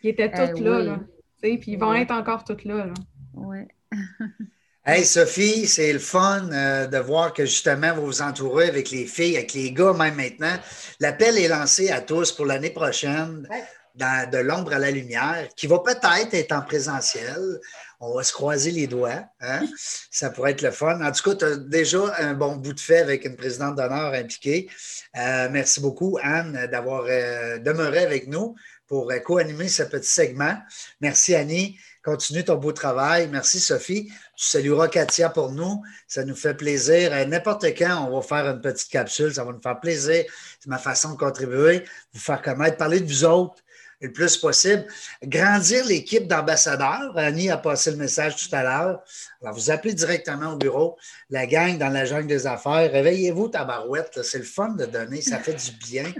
Ils 0.02 0.10
étaient 0.10 0.30
eh 0.32 0.48
toutes 0.48 0.60
là, 0.60 0.78
là. 0.78 1.00
Puis 1.42 1.60
ils 1.66 1.76
vont 1.76 1.92
être 1.92 2.12
encore 2.12 2.44
toutes 2.44 2.64
là. 2.64 2.86
là. 2.86 2.94
Oui. 3.34 3.58
Hey 4.88 5.04
Sophie, 5.04 5.66
c'est 5.66 5.92
le 5.92 5.98
fun 5.98 6.48
euh, 6.52 6.86
de 6.86 6.98
voir 6.98 7.32
que 7.32 7.44
justement 7.44 7.92
vous 7.92 8.06
vous 8.06 8.22
entourez 8.22 8.68
avec 8.68 8.92
les 8.92 9.04
filles, 9.04 9.36
avec 9.36 9.52
les 9.52 9.72
gars 9.72 9.92
même 9.92 10.14
maintenant. 10.14 10.56
L'appel 11.00 11.38
est 11.38 11.48
lancé 11.48 11.90
à 11.90 12.00
tous 12.00 12.30
pour 12.30 12.46
l'année 12.46 12.70
prochaine, 12.70 13.48
dans, 13.96 14.30
de 14.30 14.38
l'ombre 14.38 14.74
à 14.74 14.78
la 14.78 14.92
lumière, 14.92 15.48
qui 15.56 15.66
va 15.66 15.80
peut-être 15.80 16.34
être 16.34 16.52
en 16.52 16.62
présentiel. 16.62 17.58
On 17.98 18.14
va 18.14 18.22
se 18.22 18.32
croiser 18.32 18.70
les 18.70 18.86
doigts. 18.86 19.24
Hein? 19.40 19.66
Ça 20.12 20.30
pourrait 20.30 20.52
être 20.52 20.62
le 20.62 20.70
fun. 20.70 21.04
En 21.04 21.10
tout 21.10 21.30
cas, 21.30 21.34
tu 21.34 21.44
as 21.46 21.56
déjà 21.56 22.14
un 22.20 22.34
bon 22.34 22.54
bout 22.54 22.72
de 22.72 22.78
fait 22.78 23.00
avec 23.00 23.24
une 23.24 23.34
présidente 23.34 23.74
d'honneur 23.74 24.14
impliquée. 24.14 24.68
Euh, 25.16 25.48
merci 25.50 25.80
beaucoup, 25.80 26.16
Anne, 26.22 26.68
d'avoir 26.70 27.06
euh, 27.08 27.58
demeuré 27.58 28.04
avec 28.04 28.28
nous 28.28 28.54
pour 28.86 29.12
co-animer 29.24 29.66
ce 29.66 29.82
petit 29.82 30.08
segment. 30.08 30.56
Merci, 31.00 31.34
Annie. 31.34 31.76
Continue 32.06 32.44
ton 32.44 32.54
beau 32.54 32.70
travail. 32.70 33.28
Merci, 33.32 33.58
Sophie. 33.58 34.12
Tu 34.36 34.46
salueras 34.46 34.86
Katia 34.86 35.28
pour 35.28 35.50
nous. 35.50 35.82
Ça 36.06 36.24
nous 36.24 36.36
fait 36.36 36.54
plaisir. 36.54 37.10
N'importe 37.26 37.64
quand, 37.76 38.06
on 38.08 38.14
va 38.14 38.22
faire 38.22 38.48
une 38.48 38.60
petite 38.60 38.88
capsule. 38.92 39.34
Ça 39.34 39.42
va 39.42 39.50
nous 39.50 39.60
faire 39.60 39.80
plaisir. 39.80 40.24
C'est 40.60 40.68
ma 40.68 40.78
façon 40.78 41.14
de 41.14 41.16
contribuer, 41.16 41.84
vous 42.12 42.20
faire 42.20 42.40
connaître, 42.42 42.76
parler 42.76 43.00
de 43.00 43.08
vous 43.08 43.24
autres 43.24 43.56
le 44.00 44.12
plus 44.12 44.36
possible. 44.36 44.86
Grandir 45.24 45.84
l'équipe 45.84 46.28
d'ambassadeurs. 46.28 47.18
Annie 47.18 47.50
a 47.50 47.56
passé 47.56 47.90
le 47.90 47.96
message 47.96 48.36
tout 48.36 48.54
à 48.54 48.62
l'heure. 48.62 49.02
Alors, 49.42 49.54
vous 49.54 49.72
appelez 49.72 49.94
directement 49.94 50.52
au 50.52 50.56
bureau. 50.56 50.96
La 51.28 51.48
gang 51.48 51.76
dans 51.76 51.88
la 51.88 52.04
jungle 52.04 52.28
des 52.28 52.46
affaires. 52.46 52.88
Réveillez-vous, 52.92 53.48
tabarouette. 53.48 54.22
C'est 54.22 54.38
le 54.38 54.44
fun 54.44 54.68
de 54.68 54.86
donner. 54.86 55.22
Ça 55.22 55.40
fait 55.40 55.54
du 55.54 55.72
bien. 55.84 56.04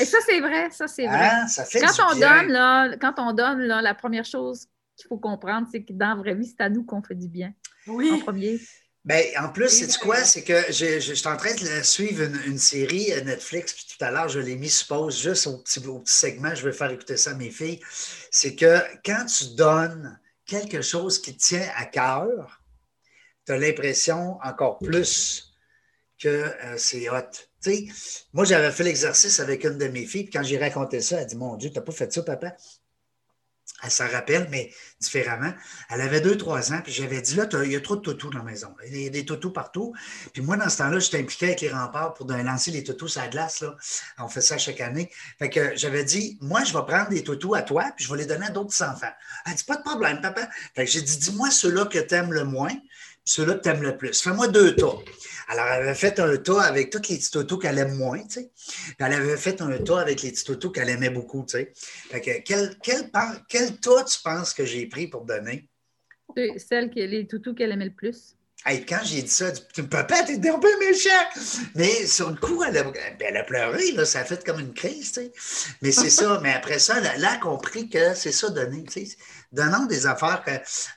Et 0.00 0.04
ça, 0.04 0.18
c'est 0.26 0.40
vrai. 0.40 0.68
Ça, 0.72 0.88
c'est 0.88 1.06
vrai. 1.06 1.30
Hein? 1.30 1.46
Ça 1.46 1.64
fait 1.64 1.78
quand 1.78 1.92
du 1.92 2.00
on 2.00 2.16
bien. 2.16 2.42
Donne, 2.42 2.52
là, 2.52 2.96
quand 3.00 3.14
on 3.18 3.32
donne, 3.32 3.60
là, 3.60 3.80
la 3.82 3.94
première 3.94 4.24
chose 4.24 4.66
qu'il 4.98 5.08
faut 5.08 5.18
comprendre, 5.18 5.68
c'est 5.70 5.82
que 5.82 5.92
dans 5.92 6.08
la 6.08 6.16
vraie 6.16 6.34
vie, 6.34 6.46
c'est 6.46 6.62
à 6.62 6.68
nous 6.68 6.84
qu'on 6.84 7.02
fait 7.02 7.14
du 7.14 7.28
bien. 7.28 7.54
Oui. 7.86 8.10
En 8.10 8.18
premier. 8.18 8.60
Bien, 9.04 9.22
en 9.40 9.48
plus, 9.48 9.70
c'est 9.70 9.98
quoi? 9.98 10.22
C'est 10.24 10.42
que 10.42 10.60
je, 10.70 11.00
je, 11.00 11.14
suis 11.14 11.28
en 11.28 11.36
train 11.36 11.54
de 11.54 11.82
suivre 11.82 12.24
une, 12.46 12.58
série 12.58 13.12
euh, 13.12 13.22
Netflix, 13.22 13.72
puis 13.72 13.86
tout 13.88 14.04
à 14.04 14.10
l'heure, 14.10 14.28
je 14.28 14.40
l'ai 14.40 14.56
mis, 14.56 14.68
suppose, 14.68 15.18
juste 15.18 15.46
au 15.46 15.58
petit, 15.58 15.78
au 15.86 16.00
petit 16.00 16.14
segment, 16.14 16.54
je 16.54 16.68
vais 16.68 16.74
faire 16.74 16.90
écouter 16.90 17.16
ça 17.16 17.30
à 17.30 17.34
mes 17.34 17.50
filles. 17.50 17.80
C'est 18.30 18.54
que 18.54 18.80
quand 19.06 19.24
tu 19.24 19.54
donnes 19.56 20.18
quelque 20.44 20.82
chose 20.82 21.22
qui 21.22 21.34
te 21.34 21.40
tient 21.40 21.66
à 21.76 21.86
cœur, 21.86 22.60
tu 23.46 23.52
as 23.52 23.58
l'impression 23.58 24.38
encore 24.42 24.78
plus 24.78 25.54
que 26.18 26.28
euh, 26.28 26.76
c'est 26.76 27.08
hot. 27.08 27.30
sais, 27.60 27.86
moi, 28.32 28.44
j'avais 28.44 28.72
fait 28.72 28.84
l'exercice 28.84 29.40
avec 29.40 29.64
une 29.64 29.78
de 29.78 29.86
mes 29.86 30.04
filles, 30.04 30.24
puis 30.24 30.32
quand 30.32 30.42
j'ai 30.42 30.58
raconté 30.58 31.00
ça, 31.00 31.20
elle 31.20 31.26
dit 31.26 31.36
Mon 31.36 31.56
Dieu, 31.56 31.70
tu 31.70 31.76
n'as 31.76 31.82
pas 31.82 31.92
fait 31.92 32.12
ça, 32.12 32.22
papa 32.22 32.54
elle 33.82 33.90
s'en 33.90 34.08
rappelle, 34.08 34.48
mais 34.50 34.72
différemment. 35.00 35.52
Elle 35.90 36.00
avait 36.00 36.20
deux, 36.20 36.36
trois 36.36 36.72
ans, 36.72 36.80
puis 36.82 36.92
j'avais 36.92 37.20
dit, 37.20 37.36
là, 37.36 37.46
il 37.64 37.72
y 37.72 37.76
a 37.76 37.80
trop 37.80 37.96
de 37.96 38.00
toutous 38.00 38.30
dans 38.30 38.38
la 38.38 38.44
maison. 38.44 38.74
Il 38.86 39.02
y 39.02 39.06
a 39.06 39.10
des 39.10 39.24
toutous 39.24 39.52
partout. 39.52 39.94
Puis 40.32 40.42
moi, 40.42 40.56
dans 40.56 40.68
ce 40.68 40.78
temps-là, 40.78 40.98
j'étais 40.98 41.18
impliqué 41.18 41.46
avec 41.46 41.60
les 41.60 41.70
remparts 41.70 42.14
pour 42.14 42.26
lancer 42.26 42.70
les 42.72 42.82
toutous 42.82 43.18
à 43.18 43.22
la 43.22 43.28
glace. 43.28 43.60
Là. 43.60 43.76
On 44.18 44.28
fait 44.28 44.40
ça 44.40 44.58
chaque 44.58 44.80
année. 44.80 45.10
Fait 45.38 45.48
que 45.48 45.76
j'avais 45.76 46.04
dit, 46.04 46.38
moi, 46.40 46.64
je 46.64 46.72
vais 46.72 46.84
prendre 46.86 47.10
des 47.10 47.22
toutous 47.22 47.54
à 47.54 47.62
toi, 47.62 47.92
puis 47.94 48.04
je 48.04 48.10
vais 48.10 48.18
les 48.18 48.26
donner 48.26 48.46
à 48.46 48.50
d'autres 48.50 48.82
enfants. 48.82 49.12
Elle 49.46 49.54
dit, 49.54 49.64
pas 49.64 49.76
de 49.76 49.82
problème, 49.82 50.20
papa. 50.20 50.48
Fait 50.74 50.84
que 50.84 50.90
j'ai 50.90 51.02
dit, 51.02 51.16
dis-moi 51.16 51.50
ceux-là 51.50 51.86
que 51.86 51.98
tu 51.98 52.14
aimes 52.14 52.32
le 52.32 52.44
moins, 52.44 52.74
ceux-là 53.24 53.54
que 53.54 53.62
tu 53.62 53.68
aimes 53.68 53.82
le 53.82 53.96
plus. 53.96 54.20
Fais-moi 54.20 54.48
deux 54.48 54.74
tas. 54.74 54.96
Alors, 55.50 55.66
elle 55.66 55.82
avait 55.82 55.94
fait 55.94 56.20
un 56.20 56.36
tas 56.36 56.60
avec 56.60 56.90
tous 56.90 57.08
les 57.08 57.16
petits 57.16 57.30
totos 57.30 57.58
qu'elle 57.58 57.78
aime 57.78 57.94
moins, 57.94 58.22
tu 58.22 58.40
sais. 58.40 58.50
elle 58.98 59.14
avait 59.14 59.36
fait 59.38 59.60
un 59.62 59.78
tas 59.78 60.00
avec 60.00 60.22
les 60.22 60.30
petits 60.30 60.44
totos 60.44 60.70
qu'elle 60.70 60.90
aimait 60.90 61.08
beaucoup, 61.08 61.42
tu 61.46 61.52
sais. 61.52 61.72
Fait 61.74 62.20
que, 62.20 62.42
quel, 62.42 62.76
quel, 63.48 63.80
tu 63.80 64.18
penses 64.22 64.52
que 64.52 64.66
j'ai 64.66 64.86
pris 64.86 65.08
pour 65.08 65.24
donner? 65.24 65.70
Celle 66.58 66.90
qui 66.90 67.04
les 67.06 67.26
toutous 67.26 67.54
qu'elle 67.54 67.72
aimait 67.72 67.86
le 67.86 67.94
plus? 67.94 68.36
Quand 68.66 69.00
j'ai 69.02 69.22
dit 69.22 69.28
ça, 69.28 69.50
tu 69.52 69.84
papa, 69.84 70.24
t'es 70.24 70.48
un 70.48 70.58
peu 70.58 70.78
méchant. 70.78 71.08
Mais 71.74 72.06
sur 72.06 72.28
le 72.30 72.36
coup, 72.36 72.62
elle 72.64 72.76
a, 72.76 73.42
pleuré, 73.44 73.92
là, 73.92 74.04
ça 74.04 74.20
a 74.20 74.24
fait 74.24 74.44
comme 74.44 74.60
une 74.60 74.74
crise. 74.74 75.18
Mais 75.80 75.92
c'est 75.92 76.10
ça. 76.10 76.38
Mais 76.42 76.52
après 76.52 76.78
ça, 76.78 76.98
elle, 76.98 77.24
a 77.24 77.36
compris 77.36 77.88
que 77.88 78.14
c'est 78.14 78.32
ça 78.32 78.50
donner, 78.50 78.84
tu 78.84 79.06
sais. 79.06 79.16
Donnons 79.52 79.86
des 79.86 80.06
affaires 80.06 80.44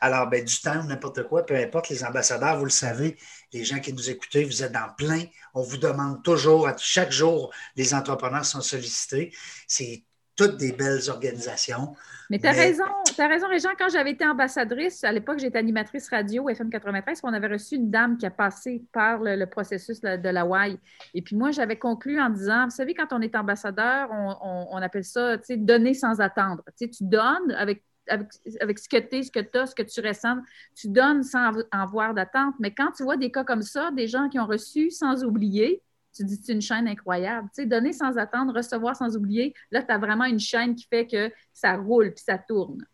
alors, 0.01 0.27
ben, 0.27 0.43
du 0.43 0.59
temps 0.59 0.81
ou 0.81 0.83
n'importe 0.83 1.23
quoi, 1.23 1.45
peu 1.45 1.55
importe, 1.55 1.87
les 1.89 2.03
ambassadeurs, 2.03 2.57
vous 2.57 2.65
le 2.65 2.71
savez, 2.71 3.17
les 3.53 3.63
gens 3.63 3.79
qui 3.79 3.93
nous 3.93 4.09
écoutent, 4.09 4.35
vous 4.35 4.63
êtes 4.63 4.73
dans 4.73 4.93
plein. 4.97 5.23
On 5.53 5.61
vous 5.61 5.77
demande 5.77 6.21
toujours, 6.23 6.69
chaque 6.77 7.11
jour, 7.11 7.53
les 7.77 7.93
entrepreneurs 7.93 8.45
sont 8.45 8.61
sollicités. 8.61 9.33
C'est 9.67 10.03
toutes 10.35 10.57
des 10.57 10.71
belles 10.71 11.09
organisations. 11.09 11.95
Mais 12.29 12.39
tu 12.39 12.47
as 12.47 12.51
raison, 12.51 12.85
tu 13.13 13.19
as 13.19 13.27
raison, 13.27 13.47
Régent. 13.49 13.71
Quand 13.77 13.89
j'avais 13.89 14.11
été 14.11 14.25
ambassadrice, 14.25 15.03
à 15.03 15.11
l'époque, 15.11 15.39
j'étais 15.39 15.57
animatrice 15.57 16.09
radio 16.09 16.47
FM 16.47 16.69
93, 16.69 17.19
on 17.23 17.33
avait 17.33 17.47
reçu 17.47 17.75
une 17.75 17.91
dame 17.91 18.17
qui 18.17 18.25
a 18.25 18.31
passé 18.31 18.85
par 18.93 19.19
le, 19.21 19.45
processus 19.45 19.99
de 19.99 20.29
la 20.29 20.45
WAI. 20.45 20.77
Et 21.13 21.21
puis 21.21 21.35
moi, 21.35 21.51
j'avais 21.51 21.77
conclu 21.77 22.21
en 22.21 22.29
disant, 22.29 22.65
vous 22.65 22.71
savez, 22.71 22.93
quand 22.93 23.11
on 23.11 23.21
est 23.21 23.35
ambassadeur, 23.35 24.09
on, 24.11 24.77
appelle 24.77 25.03
ça, 25.03 25.37
tu 25.39 25.45
sais, 25.45 25.57
donner 25.57 25.93
sans 25.93 26.21
attendre. 26.21 26.63
Tu 26.77 26.85
sais, 26.85 26.89
tu 26.89 27.03
donnes 27.03 27.51
avec 27.51 27.83
avec, 28.07 28.79
ce 28.79 28.89
que 28.89 28.97
tu 28.97 29.17
es, 29.17 29.23
ce 29.23 29.31
que 29.31 29.39
tu 29.39 29.57
as, 29.57 29.67
ce 29.67 29.75
que 29.75 29.83
tu 29.83 30.01
ressens. 30.01 30.37
Tu 30.75 30.87
donnes 30.87 31.23
sans 31.23 31.51
avoir 31.71 32.13
d'attente. 32.13 32.55
Mais 32.59 32.73
quand 32.73 32.91
tu 32.91 33.03
vois 33.03 33.15
des 33.15 33.31
cas 33.31 33.43
comme 33.43 33.61
ça, 33.61 33.91
des 33.91 34.07
gens 34.07 34.27
qui 34.27 34.39
ont 34.39 34.47
reçu 34.47 34.89
sans 34.89 35.23
oublier, 35.23 35.81
tu 36.13 36.23
dis 36.23 36.39
c'est 36.43 36.53
une 36.53 36.61
chaîne 36.61 36.87
incroyable. 36.87 37.47
Tu 37.55 37.63
sais, 37.63 37.67
donner 37.67 37.93
sans 37.93 38.17
attendre, 38.17 38.53
recevoir 38.55 38.95
sans 38.95 39.15
oublier, 39.15 39.53
là, 39.71 39.81
tu 39.81 39.91
as 39.91 39.97
vraiment 39.97 40.25
une 40.25 40.39
chaîne 40.39 40.75
qui 40.75 40.85
fait 40.87 41.07
que 41.07 41.31
ça 41.53 41.75
roule 41.75 42.13
puis 42.13 42.23
ça 42.25 42.37
tourne. 42.37 42.85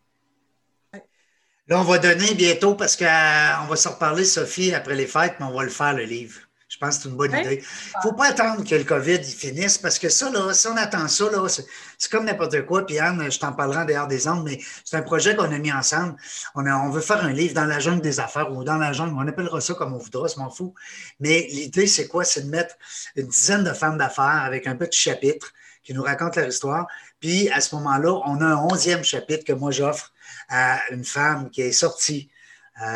Là, 1.68 1.80
on 1.80 1.84
va 1.84 1.98
donner 1.98 2.34
bientôt 2.34 2.74
parce 2.74 2.96
qu'on 2.96 3.04
euh, 3.04 3.68
va 3.68 3.76
se 3.76 3.88
reparler, 3.88 4.24
Sophie, 4.24 4.72
après 4.72 4.94
les 4.94 5.06
fêtes, 5.06 5.34
mais 5.38 5.44
on 5.44 5.54
va 5.54 5.64
le 5.64 5.70
faire, 5.70 5.92
le 5.92 6.04
livre. 6.04 6.47
Je 6.78 6.86
pense 6.86 6.98
que 6.98 7.02
c'est 7.02 7.08
une 7.08 7.16
bonne 7.16 7.32
idée. 7.32 7.60
Il 7.60 7.96
ne 7.96 8.02
faut 8.02 8.12
pas 8.12 8.28
attendre 8.28 8.62
que 8.62 8.74
le 8.76 8.84
COVID 8.84 9.24
finisse 9.24 9.78
parce 9.78 9.98
que 9.98 10.08
ça, 10.08 10.30
là, 10.30 10.54
si 10.54 10.68
on 10.68 10.76
attend 10.76 11.08
ça, 11.08 11.28
là, 11.28 11.44
c'est, 11.48 11.66
comme 12.08 12.24
n'importe 12.24 12.64
quoi. 12.66 12.86
Puis 12.86 13.00
Anne, 13.00 13.28
je 13.28 13.36
t'en 13.36 13.52
parlerai 13.52 13.80
en 13.80 13.84
dehors 13.84 14.06
des 14.06 14.28
ondes, 14.28 14.44
mais 14.44 14.60
c'est 14.84 14.96
un 14.96 15.02
projet 15.02 15.34
qu'on 15.34 15.50
a 15.50 15.58
mis 15.58 15.72
ensemble. 15.72 16.14
On, 16.54 16.64
on 16.64 16.90
veut 16.90 17.00
faire 17.00 17.24
un 17.24 17.32
livre 17.32 17.52
dans 17.52 17.64
la 17.64 17.80
jungle 17.80 18.00
des 18.00 18.20
affaires 18.20 18.52
ou 18.52 18.62
dans 18.62 18.76
la 18.76 18.92
jungle, 18.92 19.16
on 19.18 19.26
appellera 19.26 19.60
ça 19.60 19.74
comme 19.74 19.92
on 19.92 19.98
voudra, 19.98 20.28
je 20.28 20.38
m'en 20.38 20.50
fous. 20.50 20.72
Mais 21.18 21.48
l'idée, 21.50 21.88
c'est 21.88 22.06
quoi? 22.06 22.22
C'est 22.24 22.42
de 22.42 22.48
mettre 22.48 22.76
une 23.16 23.26
dizaine 23.26 23.64
de 23.64 23.72
femmes 23.72 23.98
d'affaires 23.98 24.44
avec 24.44 24.68
un 24.68 24.76
petit 24.76 25.00
chapitre 25.00 25.52
qui 25.82 25.94
nous 25.94 26.02
raconte 26.04 26.36
leur 26.36 26.46
histoire. 26.46 26.86
Puis 27.18 27.50
à 27.50 27.60
ce 27.60 27.74
moment-là, 27.74 28.20
on 28.24 28.40
a 28.40 28.44
un 28.44 28.56
onzième 28.56 29.02
chapitre 29.02 29.44
que 29.44 29.52
moi 29.52 29.72
j'offre 29.72 30.12
à 30.48 30.78
une 30.92 31.04
femme 31.04 31.50
qui 31.50 31.62
est 31.62 31.72
sortie 31.72 32.30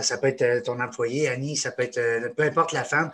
ça 0.02 0.18
peut 0.18 0.28
être 0.28 0.64
ton 0.64 0.80
employé, 0.80 1.28
Annie, 1.28 1.56
ça 1.56 1.70
peut 1.70 1.82
être 1.82 2.34
peu 2.34 2.42
importe 2.42 2.72
la 2.72 2.84
femme. 2.84 3.10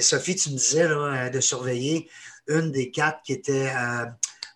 Sophie, 0.00 0.36
tu 0.36 0.50
me 0.50 0.56
disais 0.56 0.88
de 1.30 1.40
surveiller 1.40 2.08
une 2.48 2.72
des 2.72 2.90
quatre 2.90 3.22
qui 3.22 3.32
était 3.32 3.70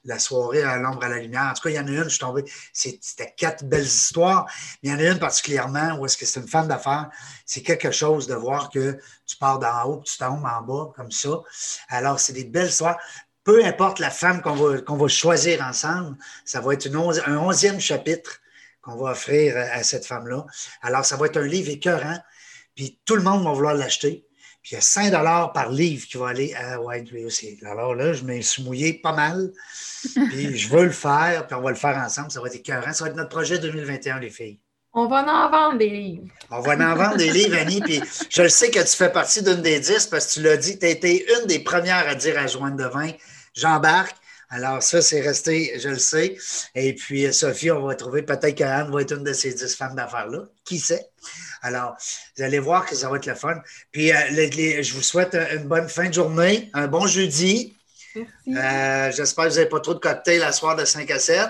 la 0.06 0.18
soirée 0.18 0.62
à 0.62 0.76
l'ombre 0.76 1.02
à 1.04 1.08
la 1.08 1.18
lumière. 1.18 1.48
En 1.50 1.54
tout 1.54 1.62
cas, 1.62 1.70
il 1.70 1.76
y 1.76 1.78
en 1.78 1.86
a 1.86 1.90
une, 1.90 2.04
je 2.04 2.08
suis 2.10 2.18
tombé. 2.18 2.44
C'était 2.72 3.32
quatre 3.36 3.64
belles 3.64 3.84
histoires, 3.84 4.46
mais 4.82 4.90
il 4.90 4.92
y 4.92 4.94
en 4.94 4.98
a 4.98 5.12
une 5.12 5.18
particulièrement 5.18 5.96
où 5.98 6.04
est-ce 6.04 6.18
que 6.18 6.26
c'est 6.26 6.40
une 6.40 6.48
femme 6.48 6.68
d'affaires. 6.68 7.08
C'est 7.46 7.62
quelque 7.62 7.90
chose 7.90 8.26
de 8.26 8.34
voir 8.34 8.68
que 8.68 8.98
tu 9.26 9.36
pars 9.36 9.58
d'en 9.58 9.84
haut, 9.84 10.02
tu 10.04 10.18
tombes 10.18 10.44
en 10.44 10.60
bas, 10.60 10.92
comme 10.94 11.10
ça. 11.10 11.40
Alors, 11.88 12.20
c'est 12.20 12.34
des 12.34 12.44
belles 12.44 12.68
histoires. 12.68 12.98
Peu 13.44 13.64
importe 13.64 13.98
la 13.98 14.10
femme 14.10 14.42
qu'on 14.42 14.54
va, 14.54 14.80
qu'on 14.80 14.96
va 14.96 15.08
choisir 15.08 15.62
ensemble, 15.62 16.16
ça 16.44 16.60
va 16.60 16.74
être 16.74 16.86
un 16.86 17.36
onzième 17.36 17.80
chapitre 17.80 18.40
qu'on 18.84 18.96
va 18.96 19.12
offrir 19.12 19.56
à 19.56 19.82
cette 19.82 20.06
femme-là. 20.06 20.44
Alors, 20.82 21.04
ça 21.04 21.16
va 21.16 21.26
être 21.26 21.38
un 21.38 21.46
livre 21.46 21.70
écœurant, 21.70 22.18
puis 22.74 22.98
tout 23.04 23.16
le 23.16 23.22
monde 23.22 23.44
va 23.44 23.52
vouloir 23.52 23.74
l'acheter. 23.74 24.26
Puis 24.62 24.72
il 24.72 24.74
y 24.76 24.78
a 24.78 24.80
5 24.80 25.12
par 25.52 25.70
livre 25.70 26.06
qui 26.06 26.16
va 26.16 26.28
aller 26.28 26.54
à 26.54 26.80
White 26.80 27.12
aussi. 27.26 27.58
Alors 27.66 27.94
là, 27.94 28.14
je 28.14 28.24
me 28.24 28.40
suis 28.40 28.62
mouillé 28.62 28.94
pas 28.94 29.12
mal. 29.12 29.52
Puis 30.14 30.56
je 30.56 30.68
veux 30.70 30.84
le 30.84 30.90
faire, 30.90 31.46
puis 31.46 31.54
on 31.54 31.60
va 31.60 31.68
le 31.68 31.76
faire 31.76 31.98
ensemble. 31.98 32.30
Ça 32.30 32.40
va 32.40 32.46
être 32.46 32.54
écœurant. 32.54 32.94
Ça 32.94 33.04
va 33.04 33.10
être 33.10 33.16
notre 33.16 33.28
projet 33.28 33.58
2021, 33.58 34.20
les 34.20 34.30
filles. 34.30 34.58
On 34.94 35.06
va 35.06 35.22
en 35.22 35.50
vendre 35.50 35.78
des 35.78 35.90
livres. 35.90 36.24
On 36.50 36.60
va 36.60 36.76
en 36.76 36.94
vendre 36.94 37.16
des 37.16 37.30
livres, 37.30 37.56
Annie. 37.58 37.82
Puis 37.82 38.00
je 38.30 38.40
le 38.40 38.48
sais 38.48 38.70
que 38.70 38.80
tu 38.80 38.96
fais 38.96 39.10
partie 39.12 39.42
d'une 39.42 39.60
des 39.60 39.80
dix 39.80 40.06
parce 40.06 40.28
que 40.28 40.32
tu 40.32 40.42
l'as 40.42 40.56
dit, 40.56 40.78
tu 40.78 40.86
as 40.86 40.90
été 40.90 41.26
une 41.38 41.46
des 41.46 41.58
premières 41.58 42.08
à 42.08 42.14
dire 42.14 42.38
à 42.38 42.46
Joanne 42.46 42.76
Devin 42.76 43.10
j'embarque. 43.54 44.16
Alors, 44.50 44.82
ça, 44.82 45.02
c'est 45.02 45.20
resté, 45.20 45.78
je 45.78 45.88
le 45.88 45.98
sais. 45.98 46.36
Et 46.74 46.94
puis, 46.94 47.32
Sophie, 47.32 47.70
on 47.70 47.86
va 47.86 47.94
trouver 47.94 48.22
peut-être 48.22 48.54
qu'Anne 48.54 48.90
va 48.92 49.02
être 49.02 49.16
une 49.16 49.24
de 49.24 49.32
ces 49.32 49.52
dix 49.52 49.74
femmes 49.74 49.94
d'affaires-là. 49.94 50.44
Qui 50.64 50.78
sait? 50.78 51.06
Alors, 51.62 51.96
vous 52.36 52.42
allez 52.42 52.58
voir 52.58 52.86
que 52.86 52.94
ça 52.94 53.08
va 53.08 53.16
être 53.16 53.26
le 53.26 53.34
fun. 53.34 53.56
Puis, 53.90 54.12
euh, 54.12 54.16
je 54.82 54.94
vous 54.94 55.02
souhaite 55.02 55.34
une 55.34 55.64
bonne 55.64 55.88
fin 55.88 56.08
de 56.08 56.14
journée, 56.14 56.70
un 56.74 56.86
bon 56.86 57.06
jeudi. 57.06 57.74
Merci. 58.46 58.66
Euh, 58.66 59.12
j'espère 59.12 59.44
que 59.44 59.50
vous 59.50 59.56
n'avez 59.56 59.68
pas 59.68 59.80
trop 59.80 59.94
de 59.94 59.98
cocktails 59.98 60.40
la 60.40 60.52
soir 60.52 60.76
de 60.76 60.84
5 60.84 61.10
à 61.10 61.18
7. 61.18 61.48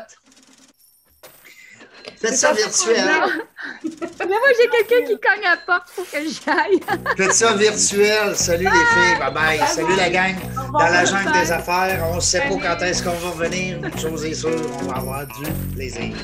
Faites 2.25 2.37
ça 2.37 2.53
virtuel. 2.53 3.05
Mais 3.85 4.27
moi, 4.27 4.49
j'ai 4.59 4.69
quelqu'un 4.69 5.07
qui 5.07 5.21
cogne 5.21 5.45
à 5.45 5.51
la 5.51 5.57
porte 5.67 5.91
pour 5.95 6.05
que 6.11 6.19
j'aille. 6.19 6.81
Faites 7.17 7.33
ça 7.33 7.53
virtuel. 7.55 8.35
Salut 8.35 8.65
les 8.65 8.71
filles. 8.71 9.19
Bye 9.19 9.35
bye. 9.35 9.69
Salut 9.69 9.97
la 9.97 10.09
gang. 10.09 10.35
Dans 10.73 10.79
la 10.79 11.05
jungle 11.05 11.33
des 11.33 11.53
affaires, 11.53 12.03
on 12.11 12.17
ne 12.17 12.21
sait 12.21 12.41
pas 12.41 12.49
quand 12.49 12.83
est-ce 12.83 13.03
qu'on 13.03 13.11
va 13.11 13.31
revenir. 13.31 13.79
Une 13.85 13.99
chose 13.99 14.25
est 14.25 14.35
sûre, 14.35 14.63
on 14.81 14.87
va 14.87 14.97
avoir 14.97 15.27
du 15.27 15.51
plaisir. 15.75 16.15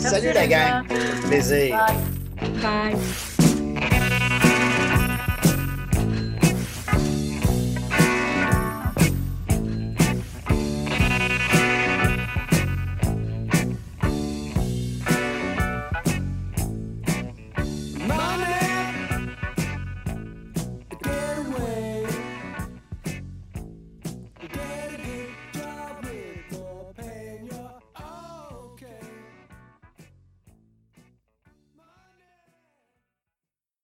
Salut 0.00 0.32
la 0.32 0.46
gang. 0.46 0.86
Plaisir. 1.28 1.78
Bye. 2.62 2.96